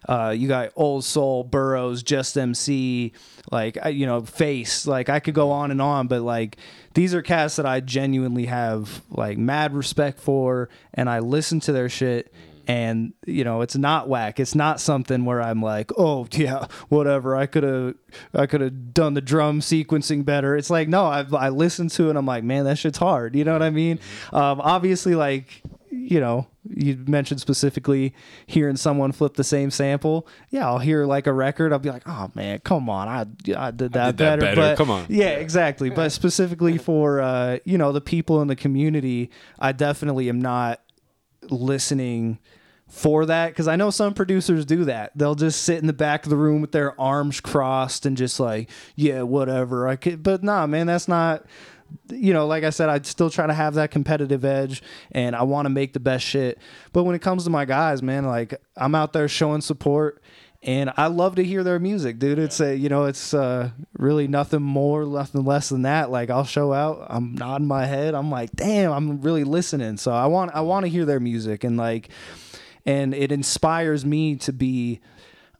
[0.07, 3.13] Uh, you got Old Soul, Burrows, Just MC,
[3.51, 4.85] like you know Face.
[4.85, 6.57] Like I could go on and on, but like
[6.93, 11.71] these are cats that I genuinely have like mad respect for, and I listen to
[11.71, 12.33] their shit
[12.67, 14.39] and you know it's not whack.
[14.39, 17.35] It's not something where i'm like oh yeah whatever.
[17.35, 17.95] I could have
[18.33, 20.55] i could have done the drum sequencing better.
[20.55, 23.35] It's like no i i listened to it and i'm like man that shit's hard.
[23.35, 23.99] You know what i mean?
[24.31, 28.15] Um obviously like you know you mentioned specifically
[28.47, 30.27] hearing someone flip the same sample.
[30.49, 31.73] Yeah i'll hear like a record.
[31.73, 33.07] I'll be like oh man come on.
[33.07, 34.55] I i did that, did that better, better.
[34.55, 35.05] but Come on.
[35.09, 35.31] yeah.
[35.31, 35.89] exactly.
[35.89, 40.79] But specifically for uh you know the people in the community i definitely am not
[41.49, 42.39] listening
[42.87, 45.11] for that because I know some producers do that.
[45.15, 48.39] They'll just sit in the back of the room with their arms crossed and just
[48.39, 49.87] like, yeah, whatever.
[49.87, 51.45] I could, but nah, man, that's not.
[52.09, 55.43] You know, like I said, I still try to have that competitive edge, and I
[55.43, 56.57] want to make the best shit.
[56.91, 60.19] But when it comes to my guys, man, like I'm out there showing support,
[60.63, 62.39] and I love to hear their music, dude.
[62.39, 66.09] It's a, you know, it's uh, really nothing more, nothing less than that.
[66.09, 69.97] Like I'll show out, I'm nodding my head, I'm like, damn, I'm really listening.
[69.97, 72.09] So I want, I want to hear their music, and like,
[72.85, 75.01] and it inspires me to be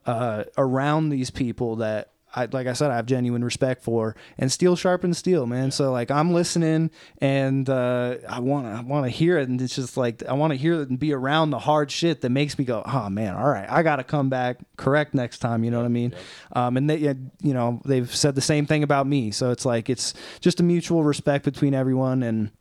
[0.06, 2.13] uh, around these people that.
[2.34, 5.72] I, like I said, I have genuine respect for, and steel sharpens steel, man.
[5.72, 9.76] So like I'm listening, and uh, I want I want to hear it, and it's
[9.76, 12.58] just like I want to hear it and be around the hard shit that makes
[12.58, 15.64] me go, oh man, all right, I got to come back correct next time.
[15.64, 16.14] You know what I mean?
[16.54, 19.90] Um, and they, you know, they've said the same thing about me, so it's like
[19.90, 22.52] it's just a mutual respect between everyone, and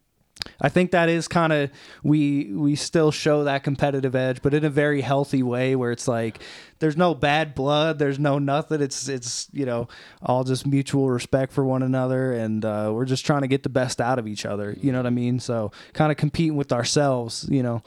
[0.63, 1.71] I think that is kind of
[2.05, 6.07] we we still show that competitive edge, but in a very healthy way where it's
[6.07, 6.41] like
[6.79, 8.81] there's no bad blood, there's no nothing.
[8.81, 9.89] It's it's you know
[10.23, 13.69] all just mutual respect for one another, and uh, we're just trying to get the
[13.69, 14.77] best out of each other.
[14.81, 15.41] You know what I mean?
[15.41, 17.47] So kind of competing with ourselves.
[17.51, 17.83] You know.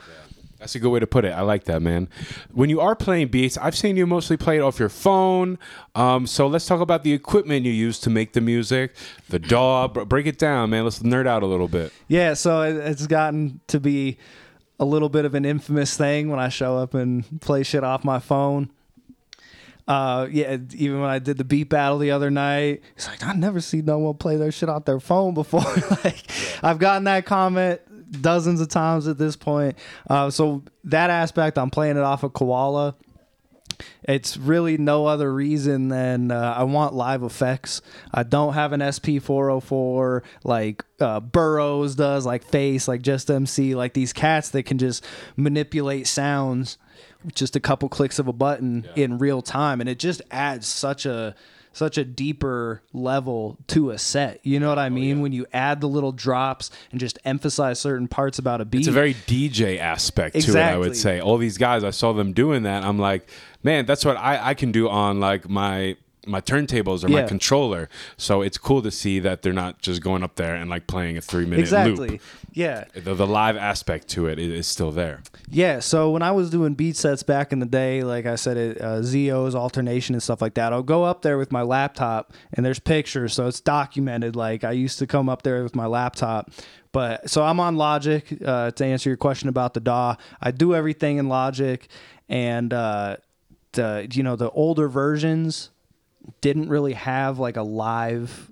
[0.65, 1.29] That's a good way to put it.
[1.31, 2.09] I like that, man.
[2.51, 5.59] When you are playing beats, I've seen you mostly play it off your phone.
[5.93, 8.95] Um, so let's talk about the equipment you use to make the music,
[9.29, 9.89] the DAW.
[9.89, 10.83] Break it down, man.
[10.83, 11.93] Let's nerd out a little bit.
[12.07, 14.17] Yeah, so it's gotten to be
[14.79, 18.03] a little bit of an infamous thing when I show up and play shit off
[18.03, 18.71] my phone.
[19.87, 23.33] Uh, yeah, even when I did the beat battle the other night, it's like I
[23.33, 25.61] never see no one play their shit off their phone before.
[26.03, 26.23] like,
[26.63, 29.77] I've gotten that comment dozens of times at this point.
[30.09, 32.95] Uh, so that aspect, I'm playing it off of Koala.
[34.03, 37.81] It's really no other reason than uh, I want live effects.
[38.13, 43.93] I don't have an SP404 like uh, Burrows does, like Face, like Just MC, like
[43.93, 46.77] these cats that can just manipulate sounds
[47.25, 50.67] with just a couple clicks of a button in real time, and it just adds
[50.67, 51.35] such a
[51.75, 54.39] such a deeper level to a set.
[54.43, 55.19] You know what I oh, mean?
[55.19, 58.79] When you add the little drops and just emphasize certain parts about a beat.
[58.79, 61.19] It's a very DJ aspect to it, I would say.
[61.19, 62.83] All these guys, I saw them doing that.
[62.83, 63.29] I'm like,
[63.61, 67.89] man, that's what I, I can do on like my my turntables or my controller.
[68.17, 71.17] So it's cool to see that they're not just going up there and like playing
[71.17, 72.09] a three minute exactly.
[72.09, 72.21] loop.
[72.53, 72.85] Yeah.
[72.93, 75.21] The, the live aspect to it is, still there.
[75.49, 78.57] Yeah, so when I was doing beat sets back in the day, like I said,
[78.57, 82.33] it, uh, Zio's alternation and stuff like that, I'll go up there with my laptop
[82.53, 84.35] and there's pictures, so it's documented.
[84.35, 86.51] Like I used to come up there with my laptop,
[86.91, 90.15] but so I'm on Logic uh, to answer your question about the DAW.
[90.41, 91.85] I do everything in Logic,
[92.29, 93.17] and uh,
[93.73, 95.69] the you know the older versions
[96.41, 98.51] didn't really have like a live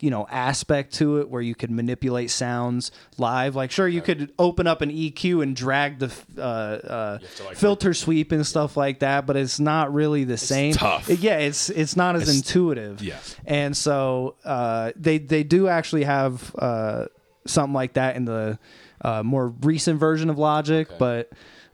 [0.00, 3.54] you know aspect to it where you could manipulate sounds live.
[3.54, 7.94] Like sure you could open up an eq and drag the uh, uh, like, filter
[7.94, 10.72] sweep and stuff like that but it's not really the same.
[10.74, 11.08] tough.
[11.08, 13.02] yeah it's it's not as intuitive.
[13.02, 13.18] yeah.
[13.44, 17.06] and so uh, they they do actually have uh,
[17.46, 18.58] something like that in the
[19.02, 21.30] uh, more recent version of logic but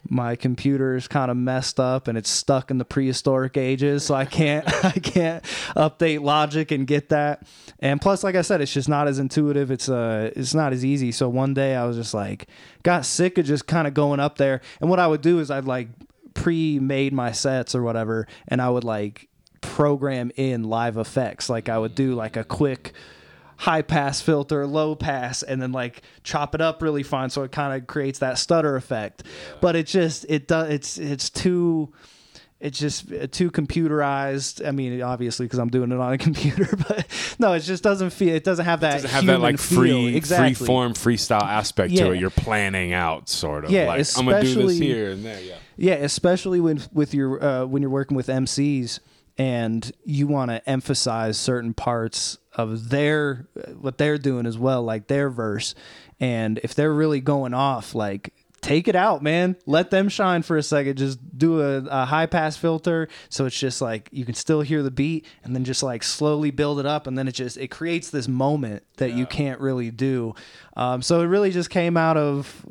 [0.08, 4.14] my computer is kind of messed up and it's stuck in the prehistoric ages so
[4.14, 5.42] i can't i can't
[5.76, 7.46] update logic and get that.
[7.78, 9.70] And plus like i said it's just not as intuitive.
[9.70, 11.12] It's uh it's not as easy.
[11.12, 12.48] So one day i was just like
[12.82, 14.60] got sick of just kind of going up there.
[14.80, 15.88] And what i would do is i'd like
[16.34, 19.28] pre-made my sets or whatever and i would like
[19.60, 21.48] program in live effects.
[21.48, 22.92] Like i would do like a quick
[23.62, 27.52] high pass filter, low pass, and then like chop it up really fine so it
[27.52, 29.22] kind of creates that stutter effect.
[29.60, 31.92] But it just it does it's it's too
[32.58, 34.66] it's just uh, too computerized.
[34.66, 37.06] I mean, obviously because I'm doing it on a computer, but
[37.38, 39.78] no, it just doesn't feel it doesn't have that Doesn't have that like feel.
[39.78, 40.54] free exactly.
[40.54, 42.04] free form freestyle aspect Yeah.
[42.06, 42.18] to it.
[42.20, 43.70] You're planning out sort of.
[43.70, 45.40] Yeah, like I'm gonna do this especially- here and there.
[45.40, 45.54] Yeah.
[45.76, 48.98] Yeah, especially when with your uh, when you're working with MCs
[49.38, 53.48] and you want to emphasize certain parts of their
[53.80, 55.74] what they're doing as well, like their verse.
[56.20, 59.56] And if they're really going off, like take it out, man.
[59.66, 60.96] Let them shine for a second.
[60.96, 64.82] Just do a, a high pass filter so it's just like you can still hear
[64.82, 67.68] the beat, and then just like slowly build it up, and then it just it
[67.68, 70.34] creates this moment that you can't really do.
[70.76, 72.64] Um, so it really just came out of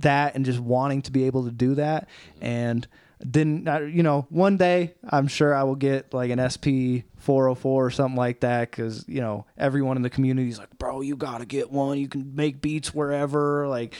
[0.00, 2.06] that and just wanting to be able to do that
[2.40, 2.86] and
[3.22, 7.86] didn't uh, you know one day i'm sure i will get like an sp 404
[7.86, 11.16] or something like that because you know everyone in the community is like bro you
[11.16, 11.98] gotta get one.
[11.98, 13.94] You can make beats wherever like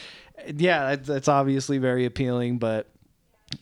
[0.54, 2.88] yeah that's, that's obviously very appealing but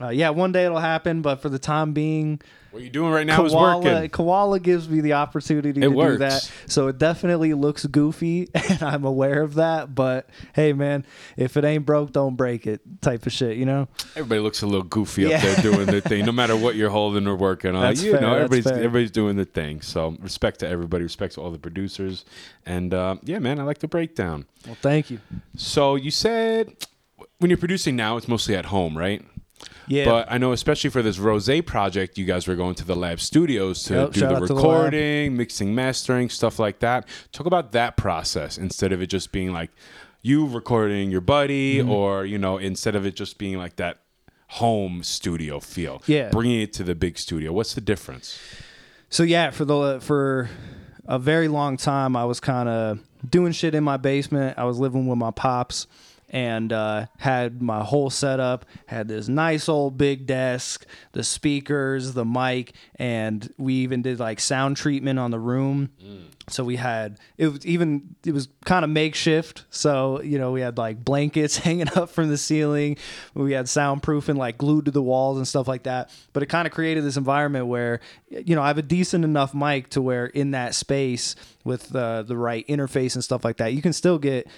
[0.01, 2.41] uh, yeah one day it'll happen but for the time being
[2.75, 4.11] What you're doing right now is Koala, working.
[4.11, 6.51] Koala gives me the opportunity to It do that.
[6.67, 9.95] So it definitely looks goofy, and I'm aware of that.
[9.95, 11.07] But hey, man,
[11.37, 13.87] if it ain't broke, don't break it, type of shit, you know?
[14.17, 15.37] Everybody looks a little goofy Yeah.
[15.37, 17.83] up there doing their thing, no matter what you're holding or working on.
[17.83, 19.81] That's you fair, know, everybody's everybody's doing their thing.
[19.81, 22.25] So respect to everybody, respect to all the producers,
[22.67, 24.47] and uh, yeah, man, I like the breakdown.
[24.67, 25.21] Well, thank you.
[25.57, 26.75] So you said
[27.39, 29.25] when you're producing now, it's mostly at home, right?
[29.87, 30.05] Yeah.
[30.07, 33.21] But I know, especially for this RO$$AY project, you guys were going to the lab
[33.21, 37.07] studios to Yep, do the to the recording, mixing, mastering, stuff like that.
[37.33, 39.71] Talk about that process instead of it just being like
[40.23, 41.91] you recording your buddy, Mm-hmm.
[41.91, 43.99] or you know, instead of it just being like that
[44.49, 46.03] home studio feel.
[46.07, 46.29] Yeah.
[46.31, 47.53] bringing it to the big studio.
[47.53, 48.39] What's the difference?
[49.11, 50.49] So yeah, for the for
[51.07, 54.59] a very long time, I was kind of doing shit in my basement.
[54.59, 55.87] I was living with my pops,
[56.35, 58.67] and uh, had my whole setup.
[58.87, 64.41] Had this nice old big desk, the speakers, the mic, and we even did like
[64.41, 65.91] sound treatment on the room.
[66.49, 69.65] So we had it was even it was kind of makeshift.
[69.71, 72.97] So you know we had like blankets hanging up from the ceiling.
[73.35, 76.11] We had soundproofing like glued to the walls and stuff like that.
[76.33, 79.55] But it kind of created this environment where you know I have a decent enough
[79.55, 83.73] mic to where in that space with uh, the right interface and stuff like that,
[83.73, 84.49] you can still get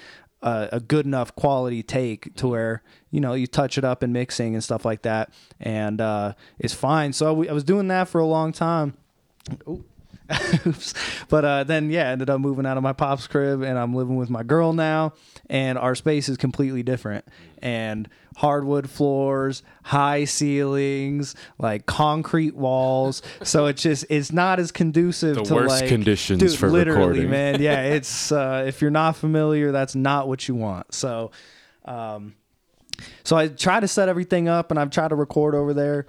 [0.43, 4.13] a, a good enough quality take to where you know you touch it up in
[4.13, 7.13] mixing and stuff like that, and uh, it's fine.
[7.13, 8.97] So we, I was doing that for a long time.
[9.69, 9.96] Oops.
[11.29, 14.17] but uh, then yeah, ended up moving out of my pop's crib and I'm living
[14.17, 15.13] with my girl now,
[15.49, 17.25] and our space is completely different.
[17.63, 23.23] And hardwood floors, high ceilings, like concrete walls.
[23.43, 27.21] so it's just it's not as conducive The to worst like conditions dude, for literally,
[27.21, 27.31] recording.
[27.31, 27.61] man.
[27.67, 30.93] Yeah, it's uh, if you're not familiar, that's not what you want.
[30.95, 31.31] So.
[31.85, 32.35] Um,
[33.25, 36.07] so I try to set everything up and I've tried to record over there.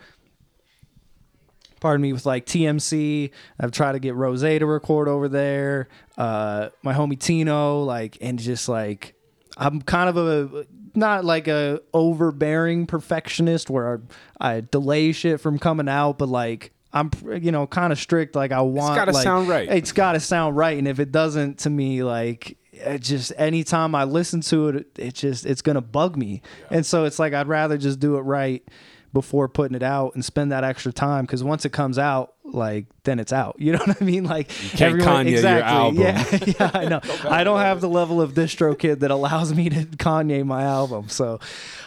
[1.79, 3.31] Pardon me, with like TMC.
[3.59, 5.89] I've tried to get RO$$AY to record over there.
[6.17, 9.13] Uh, my homie Tino, like, and just like,
[9.57, 14.01] I'm kind of a not like a overbearing perfectionist where
[14.39, 17.11] I, I delay shit from coming out, but like I'm
[17.41, 18.35] you know kind of strict.
[18.35, 19.69] Like I want gotta like, sound right.
[19.69, 23.93] It's got to sound right, and if it doesn't, to me, like it just anytime
[23.93, 27.47] I listen to it, it just it's gonna bug me, and so it's like I'd
[27.47, 28.67] rather just do it right
[29.13, 32.85] before putting it out and spend that extra time because once it comes out, like
[33.03, 33.55] then it's out.
[33.67, 34.23] You know what I mean?
[34.23, 36.01] Like you can't Kanye your album.
[36.01, 37.01] Yeah, yeah, I know.
[37.29, 41.09] I don't have the level of DistroKid that allows me to Kanye my album.
[41.09, 41.39] So,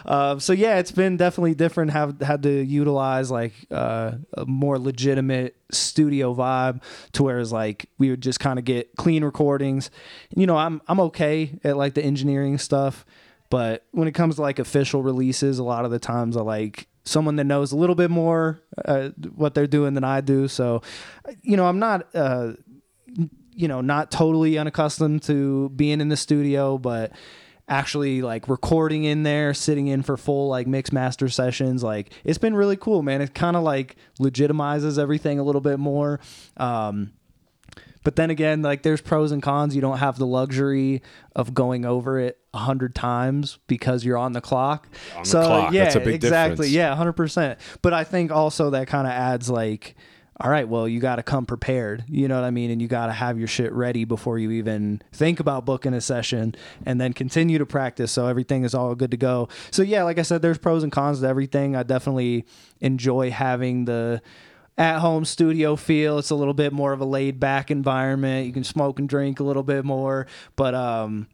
[0.04, 1.92] uh, so yeah, it's been definitely different.
[1.92, 8.10] Have had to utilize like uh, a more legitimate studio vibe to whereas like we
[8.10, 9.90] would just kind of get clean recordings.
[10.36, 13.06] You know, I'm I'm okay at like the engineering stuff.
[13.48, 16.86] But when it comes to like official releases, a lot of the times I like
[17.04, 20.48] someone that knows a little bit more uh, what they're doing than I do.
[20.48, 20.82] So,
[21.42, 22.52] you know, I'm not, uh,
[23.52, 27.12] you know, not totally unaccustomed to being in the studio, but
[27.68, 32.38] actually like recording in there, sitting in for full like mix master sessions, like it's
[32.38, 33.22] been really cool, man.
[33.22, 36.20] It kind of like legitimizes everything a little bit more.
[36.56, 37.12] Um,
[38.02, 39.74] but then again, like there's pros and cons.
[39.74, 41.02] You don't have the luxury
[41.36, 44.88] of going over it a hundred times because you're on the clock.
[45.16, 45.72] On the so clock.
[45.72, 46.56] yeah, That's a big exactly.
[46.56, 46.72] difference.
[46.72, 47.58] Yeah, hundred percent.
[47.82, 49.96] But I think also that kind of adds like,
[50.40, 52.04] all right, well, you got to come prepared.
[52.08, 52.70] You know what I mean?
[52.70, 56.00] And you got to have your shit ready before you even think about booking a
[56.00, 56.54] session,
[56.86, 59.50] and then continue to practice so everything is all good to go.
[59.70, 61.76] So yeah, like I said, there's pros and cons to everything.
[61.76, 62.46] I definitely
[62.80, 64.22] enjoy having the
[64.78, 66.18] at home studio feel.
[66.18, 68.46] It's a little bit more of a laid back environment.
[68.46, 71.28] You can smoke and drink a little bit more, but um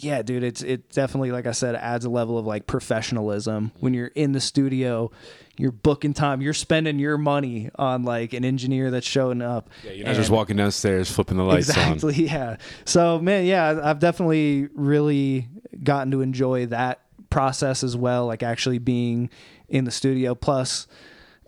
[0.00, 3.94] yeah, dude, it's it definitely like I said adds a level of like professionalism when
[3.94, 5.10] you're in the studio.
[5.56, 6.40] You're booking time.
[6.40, 9.70] You're spending your money on like an engineer that's showing up.
[9.82, 11.94] Yeah, you're not just walking downstairs flipping the lights on.
[11.94, 12.58] exactly, yeah.
[12.84, 15.48] So man, yeah, I've definitely really
[15.82, 19.30] gotten to enjoy that process as well, like actually being
[19.68, 20.36] in the studio.
[20.36, 20.86] Plus,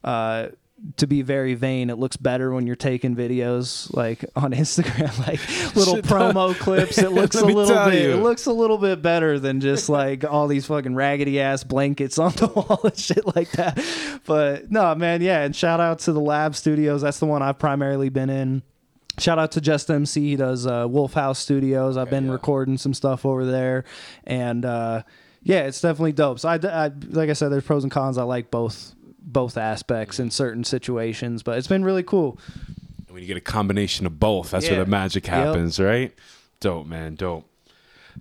[0.02, 0.48] uh,
[0.97, 5.41] to be very vain, it looks better when you're taking videos like on Instagram, like
[5.76, 6.99] little promo clips.
[6.99, 8.03] It looks a little bit.
[8.03, 8.12] you.
[8.12, 12.18] It looks a little bit better than just like all these fucking raggedy ass blankets
[12.18, 13.83] on the wall and shit like that.
[14.24, 15.43] But no, man, yeah.
[15.43, 17.03] And shout out to the Lab Studios.
[17.03, 18.62] That's the one I've primarily been in.
[19.18, 20.31] Shout out to Just MC.
[20.31, 21.97] He does uh, Wolf House Studios.
[21.97, 22.33] I've been yeah.
[22.33, 23.85] recording some stuff over there,
[24.24, 25.03] and uh,
[25.43, 26.39] yeah, it's definitely dope.
[26.39, 28.16] So I, I, like I said, there's pros and cons.
[28.16, 32.39] I like both both aspects in certain situations, but it's been really cool.
[33.09, 34.73] When you get a combination of both, that's Yeah.
[34.77, 35.35] where the magic Yep.
[35.35, 36.14] happens, right?
[36.61, 37.47] Dope, man, dope.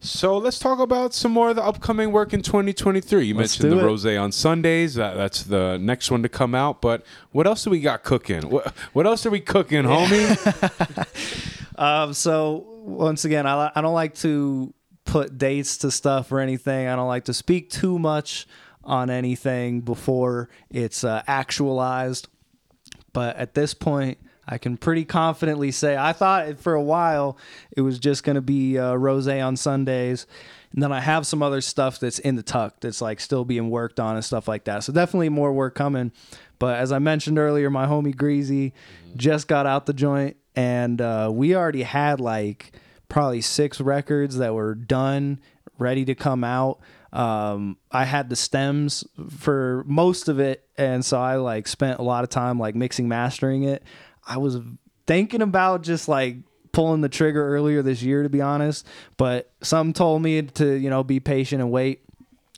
[0.02, 3.26] So let's talk about some more of the upcoming work in 2023.
[3.26, 4.94] You Let's mentioned the RO$$AY on Sundays.
[4.96, 6.80] That, that's the next one to come out.
[6.80, 8.50] But what else do we got cooking?
[8.50, 11.06] What, what else are we cooking, homie?
[11.78, 14.74] Um, so once again, I, I don't like to
[15.06, 16.88] put dates to stuff or anything.
[16.90, 18.48] I don't like to speak too much
[18.90, 22.28] on anything before it's uh, actualized.
[23.14, 24.18] But at this point,
[24.48, 27.38] I can pretty confidently say I thought for a while
[27.76, 30.26] it was just going to be uh, RO$$AY on Sundays.
[30.74, 33.70] And then I have some other stuff that's in the tuck that's like still being
[33.70, 34.84] worked on and stuff like that.
[34.84, 36.12] So definitely more work coming.
[36.58, 38.74] But as I mentioned earlier, my homie Greasy
[39.16, 42.74] just got out the joint and uh, we already had like
[43.08, 45.40] probably six records that were done,
[45.78, 46.80] ready to come out.
[47.12, 52.04] Um, I had the stems for most of it, and so I like spent a
[52.04, 53.84] lot of time like mixing, mastering it.
[54.28, 54.58] I was
[55.08, 56.38] thinking about just like
[56.72, 58.86] pulling the trigger earlier this year, to be honest,
[59.18, 62.04] but some told me to you know be patient and wait.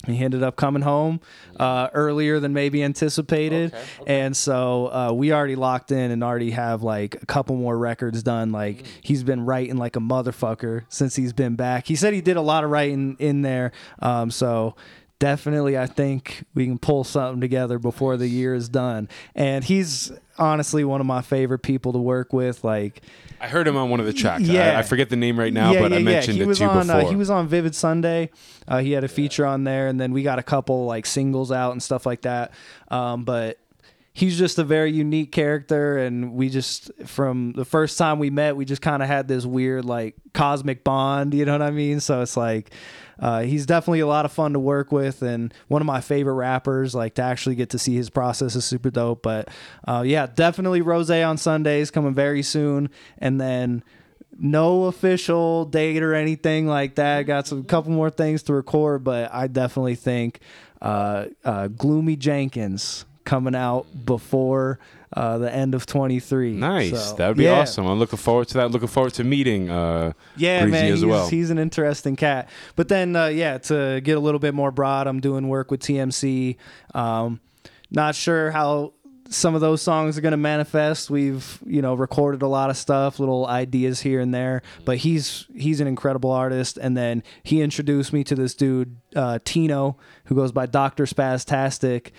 [0.08, 1.22] He ended up coming home
[1.60, 3.74] uh, earlier than maybe anticipated,
[4.08, 8.24] and so uh, we already locked in and already have like a couple more records
[8.24, 8.52] done.
[8.52, 11.88] Like he's been writing like a motherfucker since he's been back.
[11.88, 14.76] He said he did a lot of writing in there, um, so
[15.22, 19.08] definitely I think we can pull something together before the year is done.
[19.36, 22.64] And he's honestly one of my favorite people to work with.
[22.64, 23.04] Like
[23.40, 24.44] I heard him on one of the tracks.
[24.44, 24.76] Yeah.
[24.76, 26.70] I, I forget the name right now, but I mentioned He it was to you
[26.72, 27.02] on, before.
[27.02, 28.32] Uh, he was on Vivid Sunday.
[28.68, 31.52] Uh, he had a feature on there, and then we got a couple like singles
[31.52, 32.52] out and stuff like that.
[32.90, 33.60] Um, but
[34.14, 38.56] he's just a very unique character, and we just from the first time we met,
[38.56, 41.34] we just kind of had this weird like cosmic bond.
[41.34, 42.00] You know what I mean?
[42.00, 42.72] So it's like.
[43.20, 46.34] Uh, he's definitely a lot of fun to work with and one of my favorite
[46.34, 46.96] rappers.
[46.96, 49.22] Like to actually get to see his process is super dope.
[49.22, 49.48] But
[49.88, 52.90] uh, yeah, definitely RO$$AY on Sundays coming very soon.
[53.20, 53.84] And then
[54.40, 57.24] no official date or anything like that.
[57.24, 60.40] Got some couple more things to record, but I definitely think
[60.82, 64.80] uh, uh, Gloomy Jenkins coming out before
[65.14, 66.54] uh, the end of 23.
[66.54, 67.10] Nice.
[67.10, 67.60] So, that would be yeah.
[67.60, 67.86] awesome.
[67.86, 68.72] I'm looking forward to that.
[68.72, 71.28] Looking forward to meeting uh, Yeah, man, as he's, well.
[71.28, 72.50] he's an interesting cat.
[72.76, 75.82] But then, uh, yeah, to get a little bit more broad, I'm doing work with
[75.82, 76.56] TMC.
[76.94, 77.40] Um,
[77.90, 78.94] not sure how
[79.32, 81.10] some of those songs are going to manifest.
[81.10, 84.62] We've you know recorded a lot of stuff, little ideas here and there.
[84.86, 86.78] But he's he's an incredible artist.
[86.78, 92.12] And then he introduced me to this dude uh, Tino, who goes by Doctor Spastastic,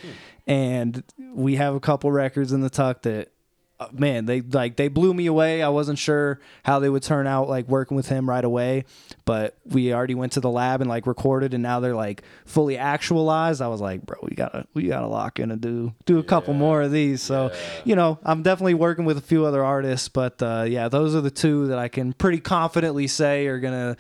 [0.53, 3.32] and we have a couple records in the tuck that
[3.80, 5.62] uh, man, they like they blew me away.
[5.62, 8.84] I wasn't sure how they would turn out like working with him right away,
[9.24, 12.76] but we already went to the lab and like recorded, and now they're like fully
[12.76, 13.61] actualized.
[13.62, 16.55] I was like, bro, we gotta we gotta lock in and do do a couple
[16.55, 17.22] more of these.
[17.22, 17.50] So,
[17.84, 21.22] you know, I'm definitely working with a few other artists, but uh, yeah, those are
[21.22, 23.96] the two that I can pretty confidently say are gonna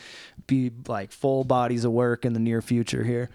[0.46, 3.30] be like full bodies of work in the near future here.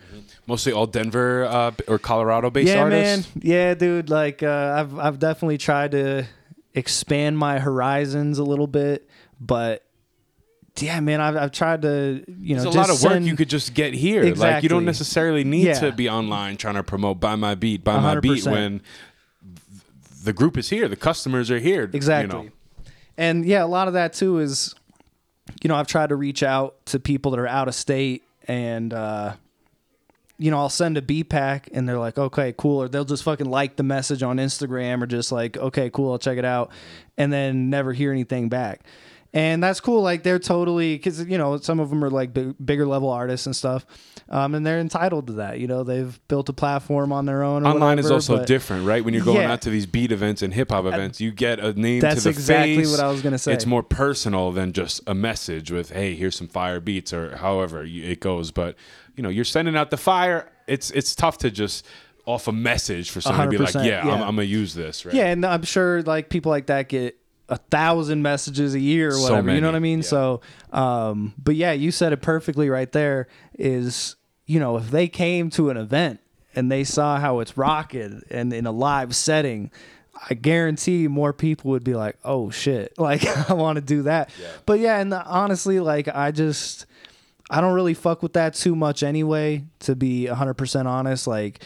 [0.45, 3.35] Mostly all Denver uh, or Colorado based Yeah, artists.
[3.35, 3.41] man.
[3.43, 4.09] Yeah, dude.
[4.09, 6.25] Like uh, I've I've definitely tried to
[6.73, 9.09] expand my horizons a little bit,
[9.41, 9.83] but
[10.79, 13.35] yeah, man, I've I've tried to you know There's a lot of work send- you
[13.35, 14.35] could just get here.
[14.35, 15.79] Like you don't necessarily need Yeah.
[15.79, 18.81] to be online trying to promote buy my beat, buy my beat when
[20.23, 21.89] the group is here, the customers are here.
[21.93, 22.37] Exactly.
[22.37, 22.51] You know.
[23.17, 24.75] And yeah, a lot of that too is,
[25.61, 28.93] you know, I've tried to reach out to people that are out of state and,
[28.93, 29.35] uh,
[30.37, 32.83] you know, I'll send a B pack and they're like, okay, cool.
[32.83, 36.19] Or they'll just fucking like the message on Instagram or just like, okay, cool, I'll
[36.19, 36.71] check it out.
[37.17, 38.81] And then never hear anything back.
[39.37, 40.01] And that's cool.
[40.01, 43.45] Like they're totally, because, you know, some of them are like big, bigger level artists
[43.45, 43.85] and stuff.
[44.29, 45.59] Um, and they're entitled to that.
[45.59, 47.65] You know, they've built a platform on their own.
[47.65, 49.03] or Online is also but- different, right?
[49.05, 49.51] When you're going Yeah.
[49.53, 52.21] out to these beat events and hip hop events, you get a name That's to
[52.23, 52.91] the exactly face.
[52.91, 53.53] what I was gonna say.
[53.53, 57.83] It's more personal than just a message with, "Hey, here's some fire beats" or however
[57.85, 58.51] it goes.
[58.51, 58.75] But
[59.15, 60.49] you know, you're sending out the fire.
[60.67, 61.85] It's it's tough to just
[62.25, 64.13] off a message for someone to be like, 100%, "Yeah, I'm, yeah.
[64.27, 65.15] I'm gonna use this." Right?
[65.15, 67.17] Yeah, and I'm sure like people like that get
[67.49, 69.53] a thousand messages a year or So whatever.
[69.53, 69.99] you know what I mean?
[69.99, 70.03] yeah.
[70.05, 70.41] So,
[70.73, 73.27] um, but yeah, you said it perfectly right there.
[73.57, 76.19] Is you know if they came to an event
[76.55, 79.71] and they saw how it's rocking and in a live setting.
[80.29, 84.31] I guarantee more people would be like, "Oh shit!" Like I want to do that.
[84.65, 86.87] But yeah, and honestly, like I just,
[87.51, 89.65] I don't really fuck with that too much anyway.
[89.81, 91.63] To be 100% honest, like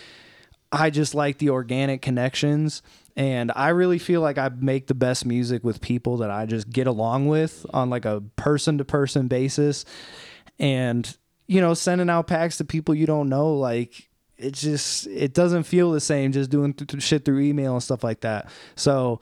[0.70, 2.82] I just like the organic connections.
[3.16, 6.70] And I really feel like I make the best music with people that I just
[6.70, 9.86] get along with on like a person to person basis.
[10.60, 15.34] And, you know, sending out packs to people you don't know, like, it just, it
[15.34, 18.50] doesn't feel the same just doing th- shit through email and stuff like that.
[18.76, 19.20] So,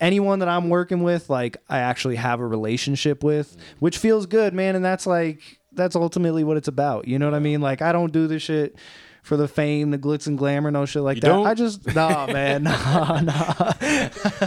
[0.00, 4.52] anyone that I'm working with, like, I actually have a relationship with, which feels good,
[4.52, 4.76] man.
[4.76, 7.06] And that's like, that's ultimately what it's about.
[7.06, 7.60] You know what I mean?
[7.60, 8.76] Like, I don't do this shit
[9.22, 11.28] for the fame, the glitz and glamour, no shit like You that.
[11.28, 11.46] don't?
[11.46, 13.72] I just, nah, man, nah, nah.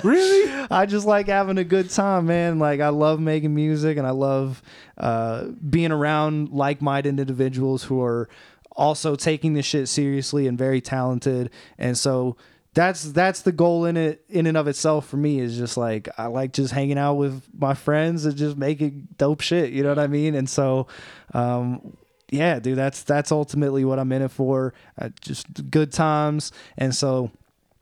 [0.04, 0.66] really?
[0.72, 2.60] I just like having a good time, man.
[2.60, 4.62] Like I love making music and I love
[4.98, 8.30] uh, being around like-minded individuals who are
[8.76, 11.52] also taking this shit seriously and very talented.
[11.78, 12.38] And so
[12.74, 16.10] that's that's the goal in it in and of itself for me is just like
[16.18, 19.72] I like just hanging out with my friends and just making dope shit.
[19.72, 20.34] You know what I mean?
[20.34, 20.88] And so
[21.36, 21.96] um
[22.34, 24.74] yeah, dude, that's that's ultimately what I'm in it for.
[25.00, 26.52] Uh, just good times.
[26.78, 27.32] And so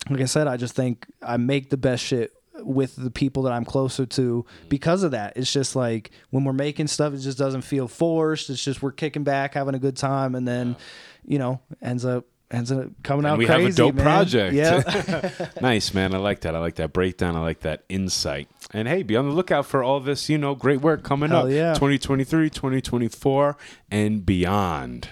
[0.10, 3.54] like I said, I just think I make the best shit with the people that
[3.54, 5.34] I'm closer to because of that.
[5.38, 8.50] It's just like when we're making stuff, it just doesn't feel forced.
[8.50, 10.76] It's just we're kicking back, having a good time, and then,
[11.26, 13.64] you know, ends up ends up coming out we crazy.
[13.64, 14.04] have a dope man.
[14.04, 14.54] project.
[14.54, 15.48] Yeah.
[15.62, 16.14] nice, man.
[16.14, 16.56] I like that.
[16.56, 17.36] I like that breakdown.
[17.36, 18.50] I like that insight.
[18.74, 21.46] And hey, be on the lookout for all this, you know, great work coming Hell
[21.48, 21.52] up.
[21.52, 21.74] yeah.
[21.74, 23.58] 2023, 2024,
[23.90, 25.10] and beyond.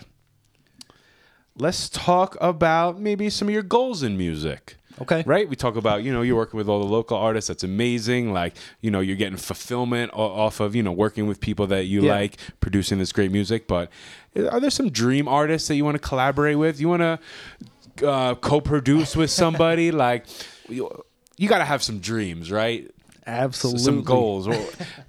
[1.56, 4.76] Let's talk about maybe some of your goals in music.
[5.02, 5.24] Okay.
[5.26, 5.48] Right?
[5.48, 7.48] We talk about, you know, you're working with all the local artists.
[7.48, 8.34] That's amazing.
[8.34, 12.04] Like, you know, you're getting fulfillment off of, you know, working with people that you
[12.04, 12.12] Yeah.
[12.16, 13.66] like, producing this great music.
[13.68, 13.90] But
[14.36, 16.80] are there some dream artists that you want to collaborate with?
[16.80, 19.92] You want to uh, co-produce with somebody?
[19.92, 20.26] like,
[20.68, 20.90] you,
[21.38, 22.90] you got to have some dreams, right?
[23.26, 23.82] Absolutely.
[23.82, 24.48] Some goals.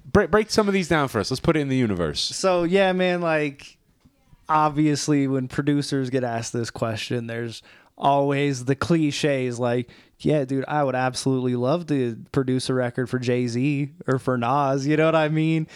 [0.05, 1.31] Break, break some of these down for us.
[1.31, 2.21] Let's put it in the universe.
[2.21, 3.77] So yeah, man, like
[4.47, 7.63] obviously when producers get asked this question, there's
[7.97, 13.17] always the cliches like, yeah, dude, I would absolutely love to produce a record for
[13.17, 15.67] Jay-Z or for Nas, you know what I mean?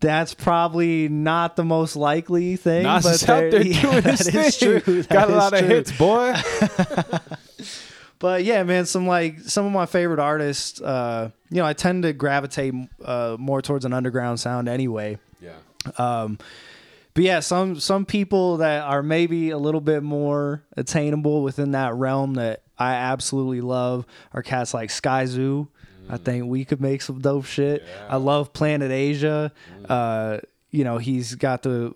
[0.00, 2.82] That's probably not the most likely thing.
[2.82, 4.80] Nas but is out there yeah, doing his thing.
[4.80, 5.02] true.
[5.10, 6.34] Got a lot of hits, boy.
[8.20, 12.04] But yeah, man, some like some of my favorite artists, uh, you know, I tend
[12.04, 12.72] to gravitate
[13.04, 15.18] uh, more towards an underground sound anyway.
[15.42, 15.56] yeah.
[15.98, 16.38] Um,
[17.12, 21.94] but yeah, some some people that are maybe a little bit more attainable within that
[21.96, 25.68] realm that I absolutely love are cats like Skyzoo.
[26.08, 27.84] I think we could make some dope shit.
[28.08, 29.52] I love Planet Asia.
[29.88, 30.38] Uh,
[30.70, 31.92] you know, he's got the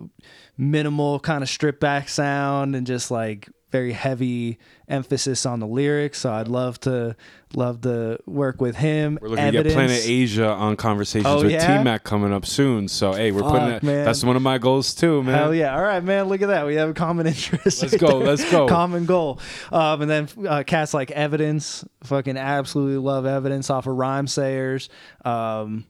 [0.57, 4.57] minimal kind of strip back sound and just like very heavy
[4.87, 6.19] emphasis on the lyrics.
[6.19, 7.15] So I'd love to
[7.53, 9.17] love to work with him.
[9.21, 11.77] We're looking to get Planet Asia on conversations Oh, with yeah?
[11.77, 12.87] T Mac coming up soon.
[12.87, 13.83] So hey, we're putting that.
[13.83, 14.05] man.
[14.05, 15.35] That's one of my goals too, man.
[15.35, 15.75] Hell yeah!
[15.75, 16.25] All right, man.
[16.25, 16.65] Look at that.
[16.65, 17.81] We have a common interest.
[17.81, 18.27] Let's right go, there.
[18.27, 18.67] let's go.
[18.79, 19.39] Common goal.
[19.71, 21.85] Um, and then uh, cats like Evidence.
[22.03, 24.89] Fucking absolutely love Evidence off of Rhymesayers.
[25.25, 25.85] Um,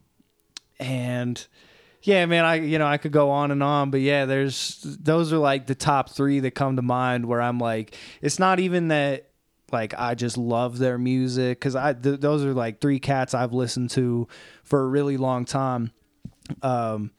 [0.78, 1.46] and
[2.02, 5.32] yeah, man, I you know I could go on and on, but yeah, there's those
[5.32, 8.88] are like the top three that come to mind where I'm like, it's not even
[8.88, 9.30] that
[9.72, 13.52] like I just love their music because I th- those are like three cats I've
[13.52, 14.28] listened to
[14.64, 15.92] for a really long time.
[16.62, 17.10] Um,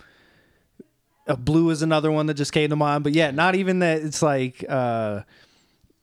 [1.27, 4.01] Blu is another one that just came to mind, but yeah, not even that.
[4.01, 5.21] It's like uh,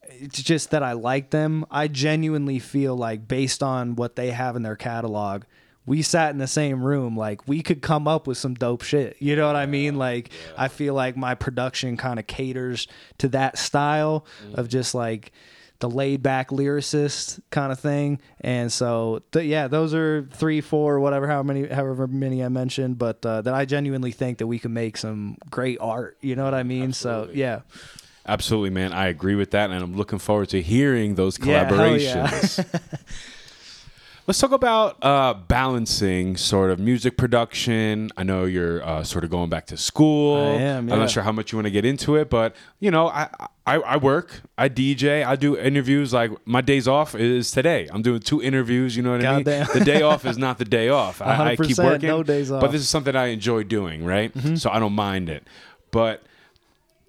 [0.02, 1.64] it's just that I like them.
[1.70, 5.44] I genuinely feel like based on what they have in their catalog,
[5.88, 9.16] we sat in the same room, like we could come up with some dope shit.
[9.20, 9.96] You know what I mean?
[9.96, 12.86] Like I feel like my production kind of caters
[13.18, 15.32] to that style of just like
[15.80, 18.20] the laid back lyricist kind of thing.
[18.40, 22.98] And so th- yeah, those are three, four, whatever, how many, however many I mentioned,
[22.98, 26.18] but uh, that I genuinely think that we can make some great art.
[26.20, 26.92] You know what I mean?
[26.92, 27.60] So yeah.
[28.26, 28.92] Absolutely, man.
[28.92, 32.28] I agree with that, and I'm looking forward to hearing those Yeah, hell yeah.
[34.28, 38.10] Let's talk about uh, balancing sort of music production.
[38.14, 40.36] I know you're uh, sort of going back to school.
[40.36, 42.90] I am, I'm not sure how much you want to get into it, but you
[42.90, 43.30] know, I,
[43.66, 46.12] I I work, I DJ, I do interviews.
[46.12, 47.88] Like my days off is today.
[47.90, 48.98] I'm doing two interviews.
[48.98, 49.44] You know what I mean?
[49.44, 49.66] Goddamn.
[49.72, 51.22] The day off is not the day off.
[51.22, 52.08] I, I keep working.
[52.10, 52.62] no days But off.
[52.64, 52.72] Mm-hmm.
[52.72, 54.30] this is something I enjoy doing, right?
[54.58, 55.46] So I don't mind it.
[55.90, 56.22] But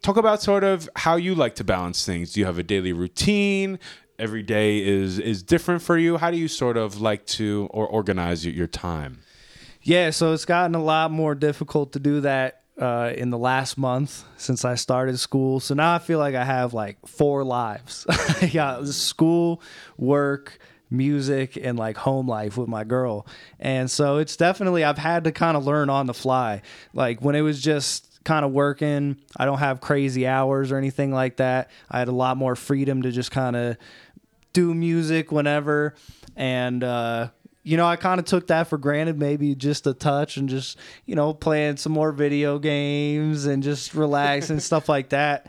[0.02, 2.32] talk about sort of how you like to balance things.
[2.32, 3.78] Do you have a daily routine?
[4.20, 6.18] Every day is is different for you.
[6.18, 9.22] How do you sort of like to or organize your, time?
[9.82, 13.78] Yeah, so it's gotten a lot more difficult to do that uh, in the last
[13.78, 15.60] month since I started school.
[15.60, 18.06] So now I feel like I have like four lives.
[18.54, 19.62] Got school,
[19.98, 20.60] work,
[20.90, 23.26] music, and like home life with my girl.
[23.60, 26.62] And so it's definitely I've had to kind of learn on the fly.
[26.94, 31.12] Like when it was just kind of working, I don't have crazy hours or anything
[31.12, 31.72] like that.
[31.90, 33.78] I had a lot more freedom to just kind of
[34.60, 35.96] do music whenever.
[36.36, 37.30] And uh
[37.62, 40.78] you know, I kind of took that for granted, maybe just a touch and just,
[41.06, 45.48] you know, playing some more video games and just relax and stuff like that.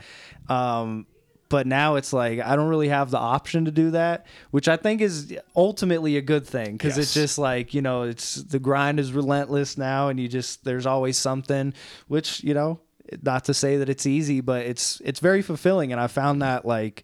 [0.49, 1.07] Um,
[1.49, 4.77] but now it's like I don't really have the option to do that, which I
[4.77, 8.99] think is ultimately a good thing because it's just like you know, it's the grind
[8.99, 11.73] is relentless now, and you just there's always something,
[12.07, 12.79] which you know,
[13.21, 16.65] not to say that it's easy, but it's it's very fulfilling, and I found that
[16.65, 17.03] like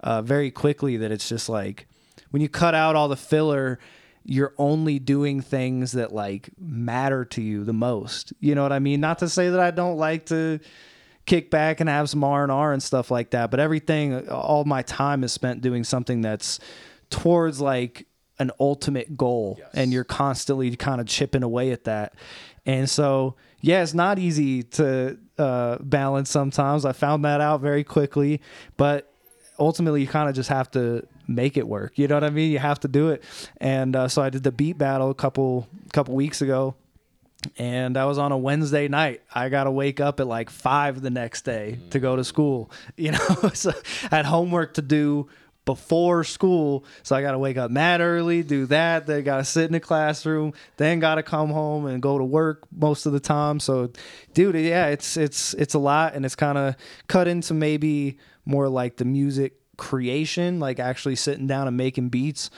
[0.00, 1.86] uh, very quickly that it's just like
[2.30, 3.78] when you cut out all the filler
[4.24, 8.34] you're only doing things that like matter to you the most.
[8.40, 9.00] You know what i mean?
[9.00, 10.60] Not to say that i don't like to
[11.26, 15.22] kick back and have some r&r and stuff like that but everything all my time
[15.22, 16.58] is spent doing something that's
[17.10, 18.06] towards like
[18.38, 19.60] an ultimate goal.
[19.74, 22.14] And you're constantly kind of chipping away at that.
[22.66, 26.84] And so yeah it's not easy to uh, balance sometimes.
[26.84, 28.40] I found that out very quickly.
[28.76, 29.07] But
[29.58, 31.98] ultimately you kind of just have to make it work.
[31.98, 32.50] You know what I mean?
[32.50, 33.22] You have to do it.
[33.58, 36.74] And uh, so I did the beat battle a couple couple weeks ago,
[37.56, 39.22] and I was on a Wednesday night.
[39.34, 42.70] I got to wake up at like five the next day to go to school.
[42.96, 43.72] You know, so
[44.10, 45.28] I had homework to do
[45.64, 49.06] before school, so I got to wake up mad early, do that.
[49.06, 50.54] Then got to sit in the classroom.
[50.78, 53.60] Then got to come home and go to work most of the time.
[53.60, 53.92] So,
[54.34, 56.74] dude, yeah, it's it's it's a lot, and it's kind of
[57.06, 58.18] cut into maybe
[58.48, 62.50] more like the music creation, like actually sitting down and making beats.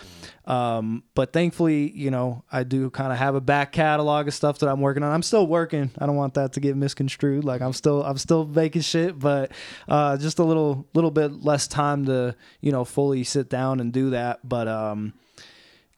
[0.46, 4.58] Um, but thankfully, you know, I do kind of have a back catalog of stuff
[4.60, 5.12] that I'm working on.
[5.12, 5.90] I'm still working.
[5.98, 7.44] I don't want that to get misconstrued.
[7.44, 9.52] Like I'm still I'm still making shit, but
[9.86, 13.92] uh, just a little little bit less time to you know fully sit down and
[13.92, 14.40] do that.
[14.48, 15.12] But um,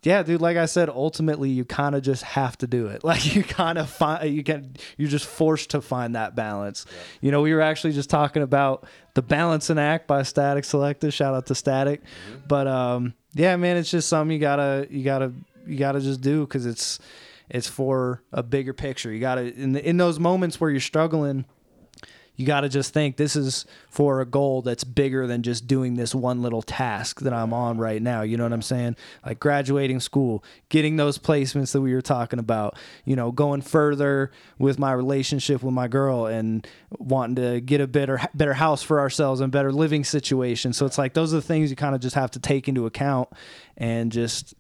[0.03, 3.03] yeah, dude, like I said, ultimately you kind of just have to do it.
[3.13, 6.87] Like you kind of find you can you're just forced to find that balance.
[7.21, 11.13] You know, we were actually just talking about the balancing act by Static Selektah.
[11.13, 12.01] Shout out to Static.
[12.49, 15.33] But um yeah, man, it's just something you got to you got to
[15.67, 16.99] you got to just do cuz it's
[17.51, 19.13] it's for a bigger picture.
[19.13, 21.45] You got to in the, in those moments where you're struggling
[22.37, 25.95] you got to just think this is for a goal that's bigger than just doing
[25.95, 28.23] this one little task that I'm on right now.
[28.23, 28.97] You know what I'm saying?
[29.25, 34.31] Like graduating school, getting those placements that we were talking about, you know, going further
[34.59, 36.67] with my relationship with my girl and
[36.99, 40.73] wanting to get a better better house for ourselves and better living situation.
[40.73, 42.87] So it's like those are the things you kind of just have to take into
[42.87, 43.29] account
[43.77, 44.55] and just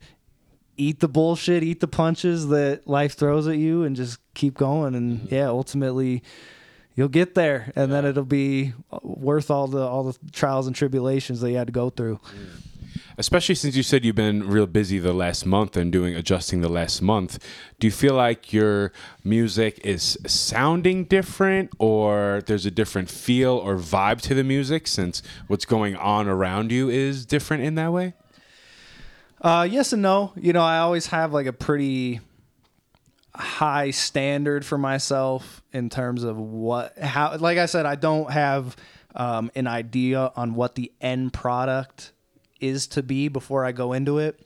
[0.76, 4.94] eat the bullshit, eat the punches that life throws at you and just keep going
[4.94, 6.22] and yeah, ultimately
[6.94, 11.40] you'll get there, and then it'll be worth all the all the trials and tribulations
[11.40, 12.20] that you had to go through.
[13.18, 16.68] Especially since you said you've been real busy the last month and doing adjusting the
[16.68, 17.38] last month,
[17.78, 18.90] do you feel like your
[19.22, 25.22] music is sounding different or there's a different feel or vibe to the music since
[25.46, 28.14] what's going on around you is different in that way?
[29.42, 30.32] Uh, yes and no.
[30.36, 32.20] You know, I always have like a pretty
[33.34, 38.76] high standard for myself in terms of what how like I said I don't have
[39.14, 42.12] um, an idea on what the end product
[42.60, 44.40] is to be before I go into it.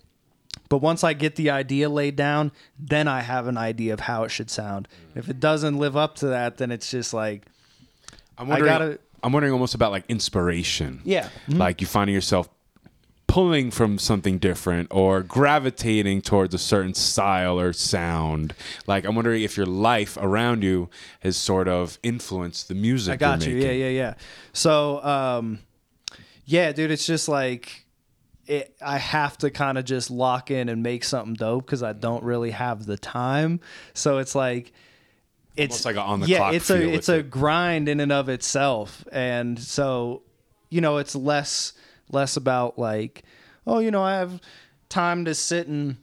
[0.68, 4.24] But once I get the idea laid down, then I have an idea of how
[4.24, 4.88] it should sound.
[5.14, 7.44] If it doesn't live up to that, then it's just like
[8.38, 11.00] I'm wondering, gotta- I'm wondering almost about like inspiration.
[11.04, 11.28] Yeah.
[11.48, 12.48] Like you finding yourself
[13.36, 18.54] pulling from something different or gravitating towards a certain style or sound.
[18.86, 20.88] Like I'm wondering if your life around you
[21.20, 23.12] has sort of influenced the music.
[23.12, 23.56] I got you.
[23.56, 23.80] Yeah, making.
[23.82, 24.14] yeah, yeah.
[24.54, 25.58] So, um,
[26.46, 27.84] yeah, dude, it's just like
[28.46, 31.92] it, I have to kind of just lock in and make something dope because I
[31.92, 33.60] don't really have the time.
[33.92, 34.72] So it's like
[35.56, 37.30] it's Almost like a on the yeah, clock it's a it's a it.
[37.30, 40.22] grind in and of itself, and so
[40.70, 41.74] you know it's less
[42.10, 43.22] less about like
[43.66, 44.40] oh you know I have
[44.88, 45.96] time to sit and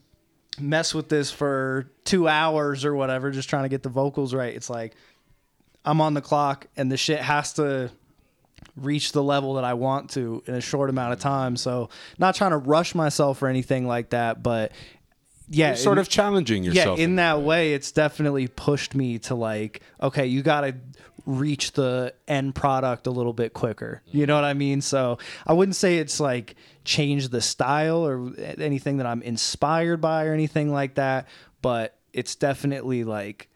[0.60, 4.54] mess with this for two hours or whatever, just trying to get the vocals right.
[4.54, 4.94] It's like
[5.86, 7.90] I'm on the clock and the shit has to
[8.76, 11.56] reach the level that I want to in a short amount of time.
[11.58, 14.72] So not trying to rush myself or anything like that, but
[15.50, 16.76] yeah, You're sort in- of challenging yourself.
[16.76, 17.00] yeah, yourself.
[17.00, 20.76] in that way, it's definitely pushed me to like, okay, you got to
[21.26, 24.02] reach the end product a little bit quicker.
[24.12, 24.82] You know what I mean?
[24.82, 25.18] So
[25.48, 30.34] I wouldn't say it's like changed the style or anything that I'm inspired by or
[30.34, 31.28] anything like that,
[31.62, 33.50] but it's definitely like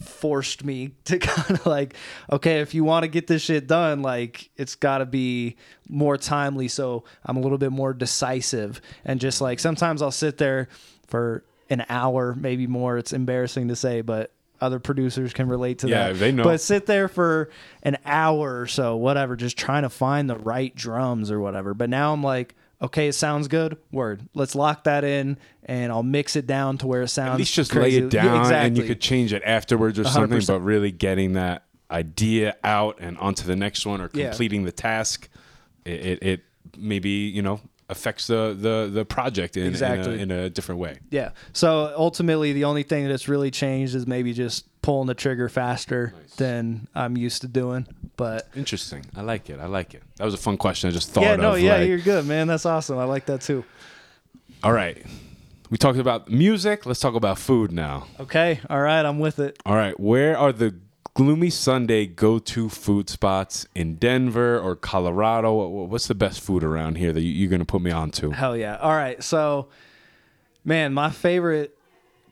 [0.00, 1.94] forced me to kind of like
[2.30, 5.56] okay if you want to get this shit done like it's got to be
[5.88, 10.36] more timely so i'm a little bit more decisive and just like sometimes i'll sit
[10.36, 10.68] there
[11.06, 15.88] for an hour maybe more it's embarrassing to say but other producers can relate to
[15.88, 16.44] Yeah, that they know.
[16.44, 17.50] but sit there for
[17.82, 21.88] an hour or so whatever just trying to find the right drums or whatever but
[21.90, 26.36] now i'm like okay it sounds good word let's lock that in and i'll mix
[26.36, 28.00] it down to where it sounds At least just crazy.
[28.00, 30.46] lay it Yeah, down and you could change it afterwards or something, 100%.
[30.46, 34.28] but really getting that idea out and onto the next one or Yeah.
[34.30, 35.28] completing the task,
[35.84, 36.40] it, it, it
[36.76, 40.20] maybe, you know, affects the, the, the project in, Exactly.
[40.20, 40.98] in, a, in a different way.
[41.10, 41.30] Yeah.
[41.52, 46.12] So ultimately, the only thing that's really changed is maybe just pulling the trigger faster
[46.36, 47.86] than I'm used to doing.
[48.16, 49.04] But Interesting.
[49.16, 49.60] I like it.
[49.60, 50.02] I like it.
[50.16, 50.88] That was a fun question.
[50.88, 51.60] I just thought yeah, no, of.
[51.60, 52.46] yeah, like, you're good, man.
[52.48, 52.98] That's awesome.
[52.98, 53.64] I like that too.
[54.62, 55.04] all right.
[55.68, 56.86] We talked about music.
[56.86, 58.06] Let's talk about food now.
[58.20, 58.60] Okay.
[58.70, 59.04] All right.
[59.04, 59.58] I'm with it.
[59.66, 59.98] All right.
[59.98, 60.74] Where are the
[61.16, 65.54] Gloomy Sxnday go to food spots in Denver or Colorado?
[65.86, 68.32] What's the best food around here that you- you're going to put me on to?
[68.32, 68.76] Hell yeah.
[68.76, 69.22] All right.
[69.24, 69.68] So,
[70.62, 71.74] man, my favorite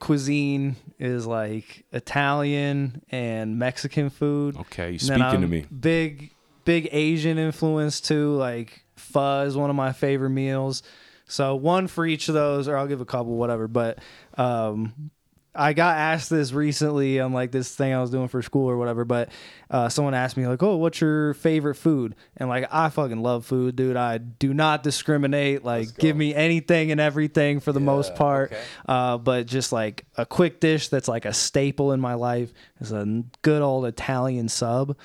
[0.00, 4.54] cuisine is like Italian and Mexican food.
[4.58, 5.64] Okay, you're speaking to me.
[5.80, 6.32] Big,
[6.66, 8.34] big Asian influence too.
[8.36, 10.82] Like pho is one of my favorite meals.
[11.26, 13.66] So one for each of those, or I'll give a couple, whatever.
[13.66, 13.98] But
[14.36, 15.10] um,
[15.54, 18.76] I got asked this recently on like this thing I was doing for school or
[18.76, 19.04] whatever.
[19.04, 19.30] But
[19.70, 23.46] uh, someone asked me like, "Oh, what's your favorite food?" And like, I fucking love
[23.46, 23.96] food, dude.
[23.96, 25.64] I do not discriminate.
[25.64, 28.52] Like, give me anything and everything for the most part.
[28.86, 32.92] Uh, but just like a quick dish that's like a staple in my life is
[32.92, 34.96] a good old Italian sub.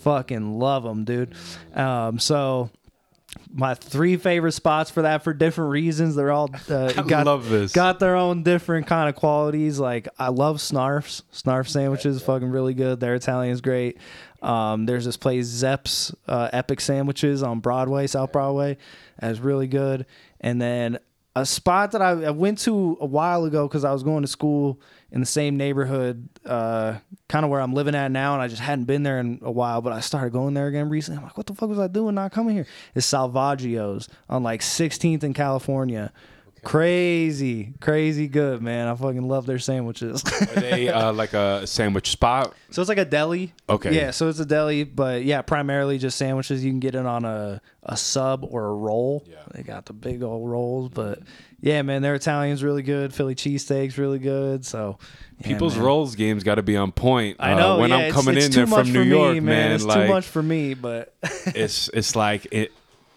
[0.00, 1.32] Fucking love them, dude.
[1.74, 2.70] Um, so
[3.52, 6.14] my three favorite spots for that for different reasons.
[6.14, 7.72] They're all uh, got, love this.
[7.72, 9.78] Got their own different kind of qualities.
[9.78, 11.22] Like I love Snarfs.
[11.32, 13.00] Snarf sandwiches, fucking really good.
[13.00, 13.98] Their Italian's great.
[14.42, 18.76] Um, there's this place Zepp's uh, Epic Sandwiches on Broadway, South Broadway,
[19.20, 20.04] that's really good.
[20.40, 20.98] And then
[21.36, 24.28] a spot that I, I went to a while ago because I was going to
[24.28, 24.80] school
[25.12, 26.96] in the same neighborhood, uh,
[27.28, 29.50] kind of where I'm living at now, and I just hadn't been there in a
[29.50, 29.82] while.
[29.82, 31.18] But I started going there again recently.
[31.18, 32.66] I'm like, what the fuck was I doing not coming here?
[32.94, 36.12] It's Salvaggio's on like 16th in California.
[36.64, 38.86] Crazy, crazy good, man.
[38.86, 40.22] I fucking love their sandwiches.
[40.24, 42.54] Are they uh, like a sandwich spot?
[42.70, 43.52] So it's like a deli.
[43.68, 43.94] Okay.
[43.94, 46.64] Yeah, so it's a deli, but yeah, primarily just sandwiches.
[46.64, 49.24] You can get it on a, a sub or a roll.
[49.28, 49.36] Yeah.
[49.52, 51.18] They got the big old rolls, but
[51.60, 53.12] yeah, man, their Italian's really good.
[53.12, 54.64] Philly cheesesteaks really good.
[54.64, 54.98] So
[55.40, 55.84] yeah, People's man.
[55.84, 57.38] rolls games got to be on point.
[57.40, 57.78] I Uh, know.
[57.78, 60.06] when yeah, I'm coming it's in too there from New York, me, man, It's like
[60.06, 61.12] too much for me, but
[61.46, 62.72] it's it's like it.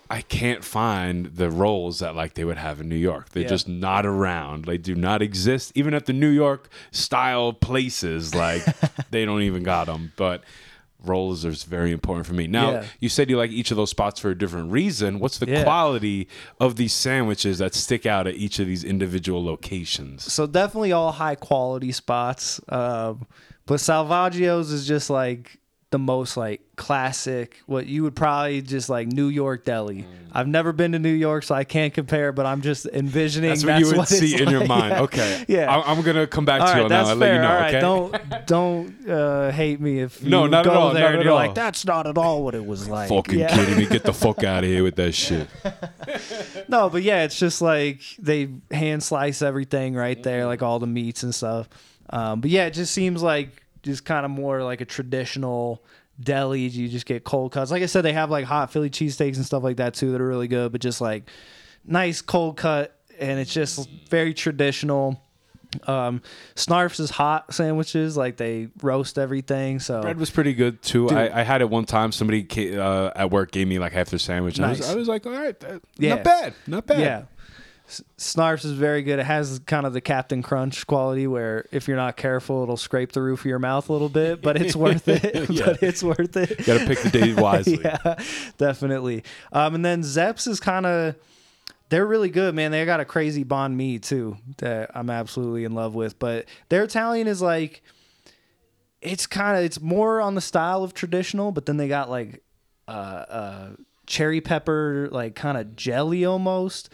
[0.09, 3.29] I can't find the rolls that like they would have in New York.
[3.29, 3.49] They're Yeah.
[3.49, 4.65] just not around.
[4.65, 5.71] They do not exist.
[5.75, 8.63] Even at the New York style places, like
[9.11, 10.13] they don't even got them.
[10.15, 10.43] But
[11.03, 12.47] rolls is very important for me.
[12.47, 12.83] Now, Yeah.
[12.99, 15.19] you said you like each of those spots for a different reason.
[15.19, 15.63] What's the Yeah.
[15.63, 16.27] quality
[16.59, 20.31] of these sandwiches that stick out at each of these individual locations?
[20.31, 22.59] So definitely all high quality spots.
[22.69, 23.27] Um,
[23.67, 25.59] but Salvaggio's is just like
[25.95, 29.99] the most like classic, what you would probably just like New York deli.
[30.01, 30.07] Mm.
[30.33, 33.63] I've never been to New York, so I can't compare, but I'm just envisioning That's
[33.63, 34.93] what you would what it's see in your mind.
[35.05, 35.45] Okay.
[35.47, 35.73] Yeah.
[35.85, 37.05] I'm going to come back All to you right, on that.
[37.05, 37.17] I'll fair.
[37.17, 37.47] let you know.
[37.47, 37.79] all right, okay.
[37.79, 41.23] don't don't uh, hate me if you No, not go at all, there not and
[41.23, 41.37] you're all.
[41.37, 43.07] like, that's not at all what it was like.
[43.07, 43.55] Fucking Yeah.
[43.55, 43.85] kidding me.
[43.85, 45.47] Get the fuck out of here with that shit.
[46.67, 50.87] No, but yeah, it's just like they hand slice everything right there, like all the
[50.87, 51.69] meats and stuff.
[52.09, 55.83] Um, but yeah, it just seems like just kind of more like a traditional
[56.19, 56.61] deli.
[56.61, 57.71] You just get cold cuts.
[57.71, 60.19] Like I said, they have like hot Philly cheesesteaks and stuff like that too that
[60.21, 61.29] are really good, but just like
[61.85, 65.21] nice cold cut, and it's just very traditional.
[65.87, 66.21] Um,
[66.55, 69.79] Snarf's is hot sandwiches, like they roast everything.
[69.79, 71.09] So Bread was pretty good too.
[71.09, 72.13] I, I had it one time.
[72.13, 74.57] Somebody uh, at work gave me like half their sandwich.
[74.57, 74.89] and I, was, Nice.
[74.91, 76.15] I was like, all right, that- Yeah.
[76.15, 76.99] not bad, not bad.
[76.99, 77.23] Yeah.
[78.17, 79.19] Snarf's is very good.
[79.19, 83.11] It has kind of the Captain Crunch quality where if you're not careful, it'll scrape
[83.11, 85.49] the roof of your mouth a little bit, but it's worth it.
[85.55, 85.65] Yeah.
[85.65, 86.65] But it's worth it.
[86.65, 87.79] Got to pick the day wisely.
[87.83, 88.15] yeah,
[88.57, 89.23] definitely.
[89.51, 91.15] Um, and then Zeps is kind of,
[91.89, 92.71] they're really good, man.
[92.71, 96.17] They got a crazy banh mi too that I'm absolutely in love with.
[96.17, 97.83] But their Italian is like,
[99.01, 102.41] it's kind of, it's more on the style of traditional, but then they got like,
[102.87, 103.69] uh, uh,
[104.07, 106.89] cherry pepper, like kind of jelly almost.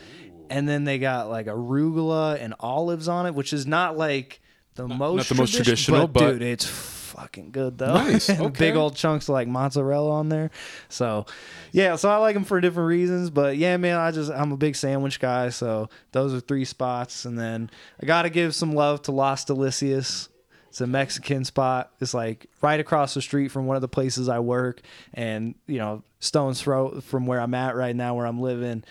[0.51, 4.41] And then they got like arugula and olives on it, which is not like
[4.75, 7.93] the most not the most traditional, but- dude, it's fucking good though.
[7.93, 8.47] Nice, okay.
[8.49, 10.49] Big old chunks of like mozzarella on there.
[10.89, 11.25] So,
[11.71, 13.29] yeah, so I like them for different reasons.
[13.29, 15.49] But yeah, man, I just I'm a big sandwich guy.
[15.49, 17.69] So those are three spots, and then
[18.01, 20.29] I got to give some love to Las Delicias.
[20.69, 21.91] It's a Mexican spot.
[21.99, 24.81] It's like right across the street from one of the places I work,
[25.13, 28.85] and you know, stone's throw from where I'm at right now, where I'm living,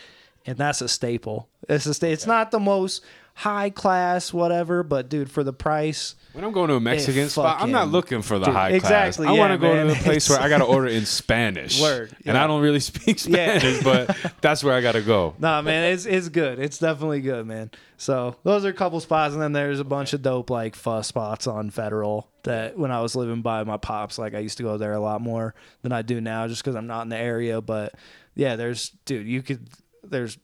[0.46, 1.48] and that's a staple.
[1.68, 6.14] It's a sta- It's not the most high class, whatever, but dude, for the price,
[6.32, 9.26] When I'm going to a Mexican spot, I'm not looking for the Dude, high exactly,
[9.26, 9.36] class.
[9.36, 9.86] I want to go man.
[9.86, 11.80] to the place where I got to order in Spanish.
[11.80, 12.44] Word, And yeah.
[12.44, 13.58] I don't really speak Yeah.
[13.58, 15.34] Spanish, but that's where I got to go.
[15.38, 16.58] Nah, man, it's it's good.
[16.58, 17.70] It's definitely good, man.
[17.96, 21.06] So those are a couple spots, and then there's a bunch of dope like fuss
[21.08, 24.64] spots on Federal that when I was living by my pops, like I used to
[24.64, 27.16] go there a lot more than I do now, just because I'm not in the
[27.18, 27.60] area.
[27.62, 27.94] But
[28.34, 29.66] yeah, there's dude, you could
[30.04, 30.38] there's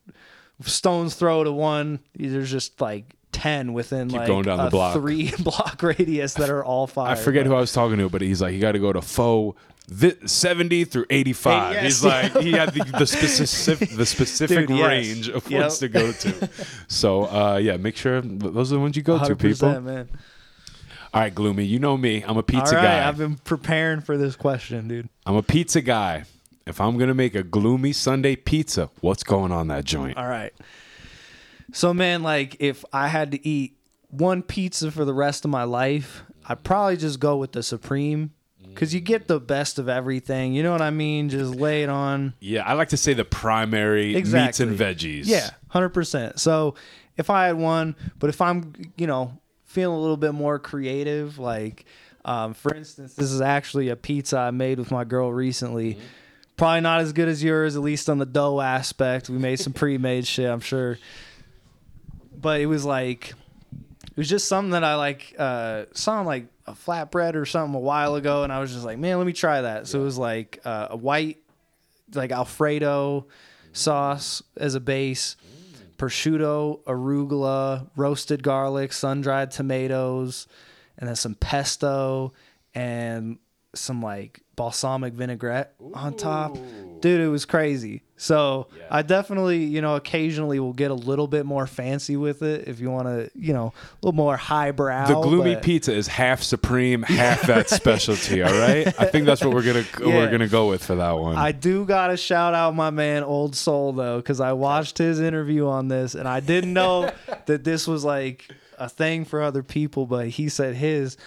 [0.64, 2.00] stones throw to one.
[2.14, 4.94] There's just like ten within like going down the a block.
[4.94, 7.12] three block radius that are all fire.
[7.12, 9.02] I forget who I was talking to, but he's like, you got to go to
[9.02, 9.54] pho
[9.90, 11.74] thi- 70 through 85.
[11.74, 11.82] Yes.
[11.84, 14.88] He's like, he had the, the specific the specific Dude, yes.
[14.88, 15.60] range of Yep.
[15.60, 16.50] ones to go to.
[16.88, 19.80] So uh, yeah, make sure those are the ones you go to, people.
[19.80, 20.08] man.
[21.14, 21.64] All right, gloomy.
[21.64, 22.22] You know me.
[22.26, 23.08] I'm a pizza right, guy.
[23.08, 25.08] I've been preparing for this question, dude.
[25.24, 26.24] I'm a pizza guy.
[26.66, 30.16] If I'm gonna make a gloomy Sxnday pizza, what's going on that joint?
[30.16, 30.52] All right.
[31.72, 33.76] So man, like if I had to eat
[34.08, 38.32] one pizza for the rest of my life, I'd probably just go with the supreme
[38.74, 40.54] cuz you get the best of everything.
[40.54, 41.28] You know what I mean?
[41.28, 42.34] Just lay it on.
[42.40, 45.26] Yeah, I like to say the primary meats and veggies.
[45.26, 46.38] Yeah, 100%.
[46.40, 46.74] So
[47.16, 51.38] if I had one, but if I'm, you know, feeling a little bit more creative,
[51.38, 51.84] like
[52.24, 55.96] um, for instance, this is actually a pizza I made with my girl recently.
[56.56, 59.28] Probably not as good as yours, at least on the dough aspect.
[59.28, 60.98] We made some pre-made shit, I'm sure.
[62.34, 63.34] But it was like
[64.04, 67.74] it was just something that I like uh saw on like a flatbread or something
[67.74, 69.86] a while ago and I was just like, man, let me try that.
[69.86, 71.38] So it was like uh, a white
[72.14, 73.26] like Alfredo
[73.72, 75.36] sauce as a base,
[75.98, 80.46] prosciutto, arugula, roasted garlic, sun-dried tomatoes,
[80.98, 82.32] and then some pesto
[82.74, 83.38] and
[83.78, 86.56] some like balsamic vinaigrette on top.
[87.00, 88.02] Dude, it was crazy.
[88.16, 92.66] So I definitely, you know, occasionally will get a little bit more fancy with it
[92.66, 95.06] if you want to, you know, a little more highbrow.
[95.06, 98.42] The gloomy but- pizza is half supreme, half that specialty.
[98.42, 101.36] All right, I think that's what we're gonna we're gonna go with for that one.
[101.36, 105.66] I do gotta shout out my man Old Soul though, because I watched his interview
[105.68, 107.12] on this and I didn't know
[107.46, 108.48] that this was like
[108.78, 111.18] a thing for other people, but he said his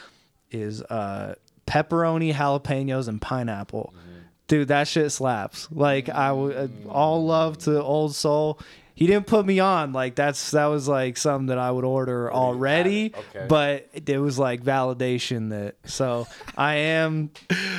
[0.51, 1.35] is uh,
[1.69, 3.93] pepperoni, jalapenos, and pineapple.
[4.47, 5.67] Dude, that shit slaps.
[5.71, 8.59] Like I would uh, all love to Old Soul.
[8.99, 9.93] He didn't put me on.
[9.93, 13.45] Like that's that was like something that I would order already, Okay.
[13.47, 15.75] but it was like validation that.
[15.85, 16.27] So
[16.57, 17.31] I am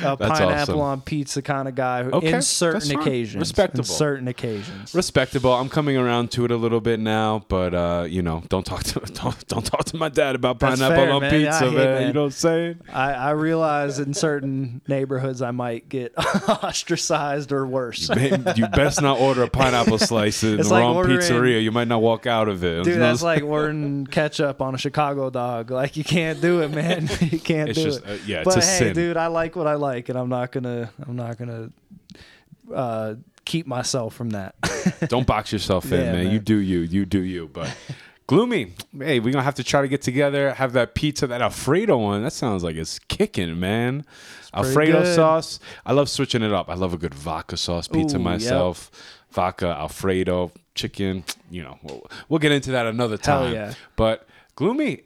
[0.03, 0.79] a pineapple awesome.
[0.79, 3.39] on pizza kind of guy Okay, in certain occasions.
[3.39, 3.81] Respectable.
[3.81, 4.95] In certain occasions.
[4.95, 5.53] Respectable.
[5.53, 8.81] I'm coming around to it a little bit now, but uh, you know, don't talk
[8.85, 11.31] to don't, don't talk to my dad about That's pineapple fair, on man.
[11.31, 11.73] pizza, man.
[11.75, 12.07] man.
[12.07, 12.79] You know what I'm saying?
[12.91, 16.13] I, I realize in certain neighborhoods I might get
[16.63, 18.09] ostracized or worse.
[18.09, 21.61] Man, you best not order a pineapple slice in the like wrong pizzeria.
[21.63, 22.83] You might not walk out of it.
[22.83, 25.71] Dude, that's like ordering ketchup on a Chicago dog.
[25.71, 27.09] Like you can't do it, man.
[27.21, 28.09] you can't It's do just- it.
[28.09, 28.93] uh, yeah, it's but a hey, sin.
[28.93, 31.69] dude, I like what I like, and I'm not gonna, I'm not gonna
[32.73, 34.55] uh, keep myself from that.
[35.09, 36.23] Don't box yourself in, Yeah, man.
[36.25, 36.33] man.
[36.33, 36.79] You do you.
[36.79, 37.47] You do you.
[37.51, 37.75] But
[38.27, 38.73] gloomy.
[38.97, 42.23] Hey, we're gonna have to try to get together, have that pizza, that Alfredo one.
[42.23, 44.05] That sounds like it's kicking, man.
[44.53, 45.15] pretty Alfredo good.
[45.15, 45.59] sauce.
[45.85, 46.69] I love switching it up.
[46.69, 48.91] I love a good vodka sauce pizza Ooh, yep.
[49.31, 51.23] Vodka, Alfredo, chicken.
[51.49, 53.53] You know, we'll, we'll get into that another Hell time.
[53.53, 53.73] yeah.
[53.95, 55.03] But gloomy.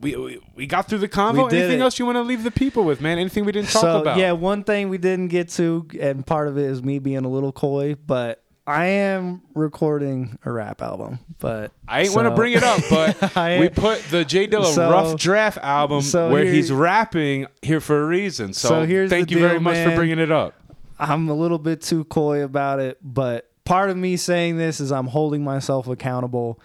[0.00, 1.44] We, we, we got through the convo.
[1.44, 1.82] We did Anything it.
[1.84, 3.18] else you want to leave the people with, man?
[3.20, 4.18] Anything we didn't talk so about?
[4.18, 7.28] yeah, one thing we didn't get to, and part of it is me being a
[7.28, 11.20] little coy, but I am recording a rap album.
[11.38, 14.48] But I ain't want to so- bring it up, but I we put the J
[14.48, 18.54] Dilla So- Rough Draft album so where here- he's rapping here for a reason.
[18.54, 19.96] So, So here's thank the you very deal, much for man.
[19.96, 20.54] bringing it up.
[20.98, 24.92] I'm a little bit too coy about it, but part of me saying this is
[24.92, 26.60] I'm holding myself accountable.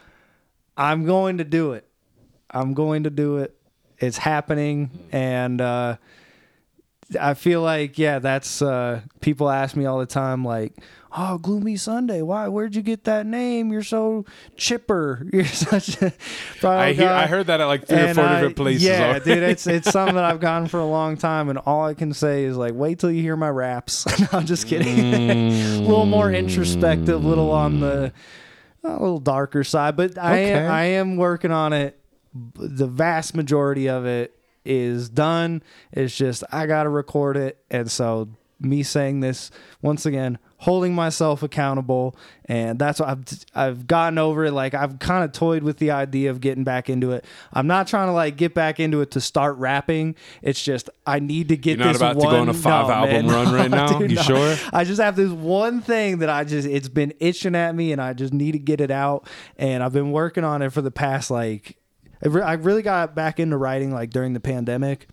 [0.76, 1.88] I'm going to do it.
[2.50, 3.56] I'm going to do it.
[4.00, 5.98] It's happening, and uh,
[7.20, 10.74] I feel like yeah, that's uh, people ask me all the time like.
[11.16, 12.22] Oh, Gloomy Sxnday!
[12.22, 12.48] Why?
[12.50, 13.72] Where'd you get that name?
[13.72, 14.26] You're so
[14.58, 15.26] chipper.
[15.34, 16.12] You're such a.
[16.64, 17.08] I, hear.
[17.10, 18.84] I heard that at like three or four I- different places.
[18.84, 19.26] Yeah, already.
[19.26, 22.14] dude, it's it's something that I've gotten for a long time, and all I can
[22.14, 24.06] say is like, wait till you hear my raps.
[24.20, 25.14] no, I'm just kidding.
[25.16, 28.12] a little more introspective, a little on the
[28.84, 30.52] a little darker side, but I Okay.
[30.54, 32.00] am, I am working on it.
[32.56, 35.64] The vast majority of it is done.
[35.92, 38.30] It's just I got to record it, and so
[38.60, 39.52] me saying this
[39.82, 44.98] once again holding myself accountable and that's what I've I've gotten over it like I've
[44.98, 47.26] kind of toyed with the idea of getting back into it.
[47.54, 50.16] I'm not trying to like get back into it to start rapping.
[50.42, 52.88] It's just I need to get You're not this about to go on a five
[52.88, 54.00] no, album man, run right no, now?
[54.00, 54.24] dude, You no.
[54.24, 54.58] sure?
[54.74, 58.02] I just have this one thing that I just it's been itching at me and
[58.02, 59.28] I just need to get it out
[59.58, 61.78] and I've been working on it for the past like
[62.24, 65.08] I really got back into writing like during the pandemic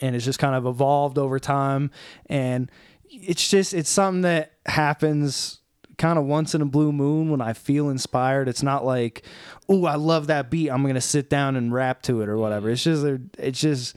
[0.00, 1.90] and it's just kind of evolved over time
[2.26, 2.70] and
[3.10, 5.60] it's just it's something that happens
[5.96, 8.48] kind of once in a blue moon when I feel inspired.
[8.48, 9.24] It's not like,
[9.68, 10.68] oh, I love that beat.
[10.70, 12.70] I'm gonna sit down and rap to it or whatever.
[12.70, 13.04] It's just
[13.38, 13.96] it's just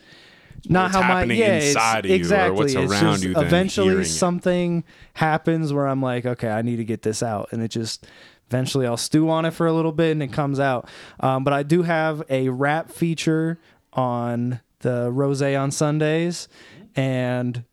[0.68, 2.58] not how my yeah it's- inside of you or exactly.
[2.58, 4.06] what's It's around just you Eventually, hearing it.
[4.06, 4.84] something
[5.16, 8.08] happens where I'm like, okay, I need to get this out, and it just
[8.48, 10.88] eventually I'll stew on it for a little bit and it comes out.
[11.20, 13.60] Um, but I do have a rap feature
[13.94, 16.48] on the Rose on Sundays,
[16.96, 17.64] and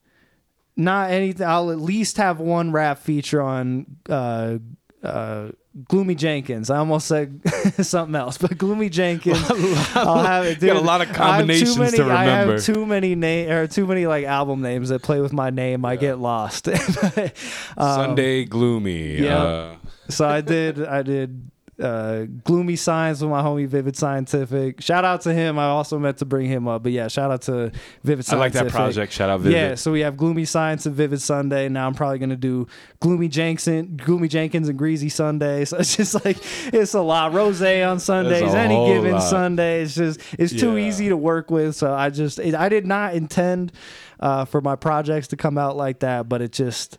[0.76, 1.46] not anything.
[1.46, 4.59] I'll at least have one rap feature on uh,
[5.02, 5.48] uh,
[5.86, 6.70] Gloomy Jenkins.
[6.70, 7.40] I almost said
[7.84, 9.44] something else, but Gloomy Jenkins.
[9.94, 10.62] I'll have it.
[10.62, 13.86] You got a lot of combinations many, to I have too many name or too
[13.86, 15.84] many like album names that play with my name.
[15.84, 16.68] I get lost.
[16.68, 17.30] Um,
[17.76, 19.18] Sunday gloomy.
[19.18, 19.42] yeah.
[19.42, 19.76] Uh,
[20.09, 21.50] so I did I did
[21.81, 24.81] uh, gloomy science with my homie Vivid Scientific.
[24.81, 25.59] Shout out to him.
[25.59, 27.70] I also meant to bring him up, but yeah, shout out to
[28.03, 29.12] Vivid I like that project.
[29.12, 29.57] Shout out Vivid.
[29.57, 31.68] Yeah, so we have Gloomy Science and Vivid Sunday.
[31.68, 32.66] Now I'm probably gonna do
[33.01, 35.64] Gloomy Jenkins, Gloomy Jenkins and Greasy Sunday.
[35.68, 36.39] So it's just like
[36.72, 37.33] it's a lot.
[37.35, 39.20] Rose on Sundays, any given lot.
[39.20, 39.83] Sunday.
[39.83, 40.89] It's just it's too Yeah.
[40.89, 41.76] easy to work with.
[41.76, 43.72] So I just it, I did not intend
[44.18, 46.99] uh, for my projects to come out like that, but it just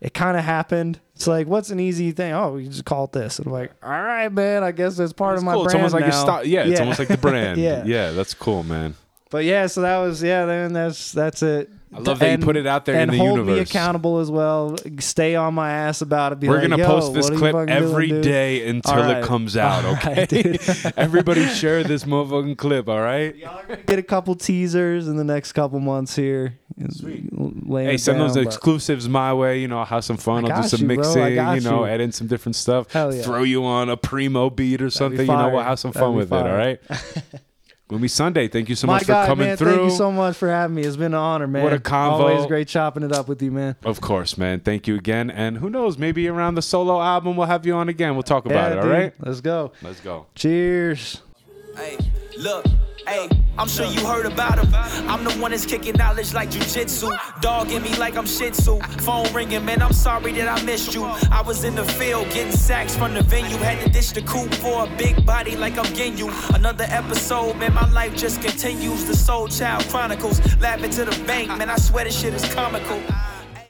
[0.00, 1.00] it kind of happened.
[1.16, 2.32] It's like, what's an easy thing?
[2.32, 3.38] Oh, you just call it this.
[3.38, 4.62] And I'm like, all right, man.
[4.62, 5.64] I guess that's part It's of my cool.
[5.64, 6.06] It's brand almost like now.
[6.06, 6.46] your style.
[6.46, 7.60] Yeah, it's almost like the brand.
[7.60, 7.84] Yeah.
[7.84, 8.94] yeah, that's cool, man.
[9.30, 10.44] But yeah, so that was yeah.
[10.46, 11.70] Then that's that's it.
[11.92, 14.30] I love that you put it out there in and the hold me accountable as
[14.30, 14.76] well.
[14.98, 16.40] Stay on my ass about it.
[16.40, 19.10] Be We're like, gonna post this what are you clip every doing, day until All
[19.10, 19.84] it comes out.
[19.84, 22.88] Okay, right, everybody share this motherfucking clip.
[22.88, 23.34] All right.
[23.34, 26.58] Y'all are gonna get a couple teasers in the next couple months here.
[26.90, 27.30] Sweet.
[27.68, 29.60] Hey, send those exclusives my way.
[29.60, 30.50] You know, I'll have some fun.
[30.50, 31.22] I'll do some you, mixing.
[31.26, 31.90] You know, you.
[31.90, 32.86] add in some different stuff.
[32.94, 33.10] Yeah.
[33.22, 35.20] Throw you on a primo beat or something.
[35.20, 35.52] You know, fire.
[35.52, 36.34] we'll have some That'd fun with it.
[36.34, 36.56] All fire.
[36.56, 36.80] right.
[37.88, 38.52] Gloomy Sxnday.
[38.52, 39.76] Thank you so My much for coming man, through.
[39.76, 40.82] thank you so much for having me.
[40.82, 41.64] It's been an honor, man.
[41.64, 42.20] What a convo.
[42.20, 43.76] Always great chopping it up with you, man.
[43.82, 44.60] Of course, man.
[44.60, 45.30] Thank you again.
[45.30, 45.96] And who knows?
[45.96, 48.12] Maybe around the solo album, we'll have you on again.
[48.12, 48.76] We'll talk about Yeah, it.
[48.76, 48.92] All dude.
[48.92, 49.14] right.
[49.20, 49.72] Let's go.
[49.82, 50.26] Let's go.
[50.34, 51.22] Cheers.
[51.78, 51.96] Hey,
[52.36, 52.66] look,
[53.06, 54.68] Hey, I'm sure you heard about him.
[55.08, 57.16] I'm the one that's kicking knowledge like jujitsu.
[57.40, 58.80] Dogging me like I'm shih tzu.
[59.00, 61.04] Phone ringing, man, I'm sorry that I missed you.
[61.04, 63.56] I was in the field getting sacks from the venue.
[63.58, 66.30] Had to dish the coupe for a big body like I'm getting you.
[66.52, 69.04] Another episode, man, my life just continues.
[69.04, 70.40] The Soul Child Chronicles.
[70.60, 73.00] Laughing to the bank, man, I swear this shit is comical.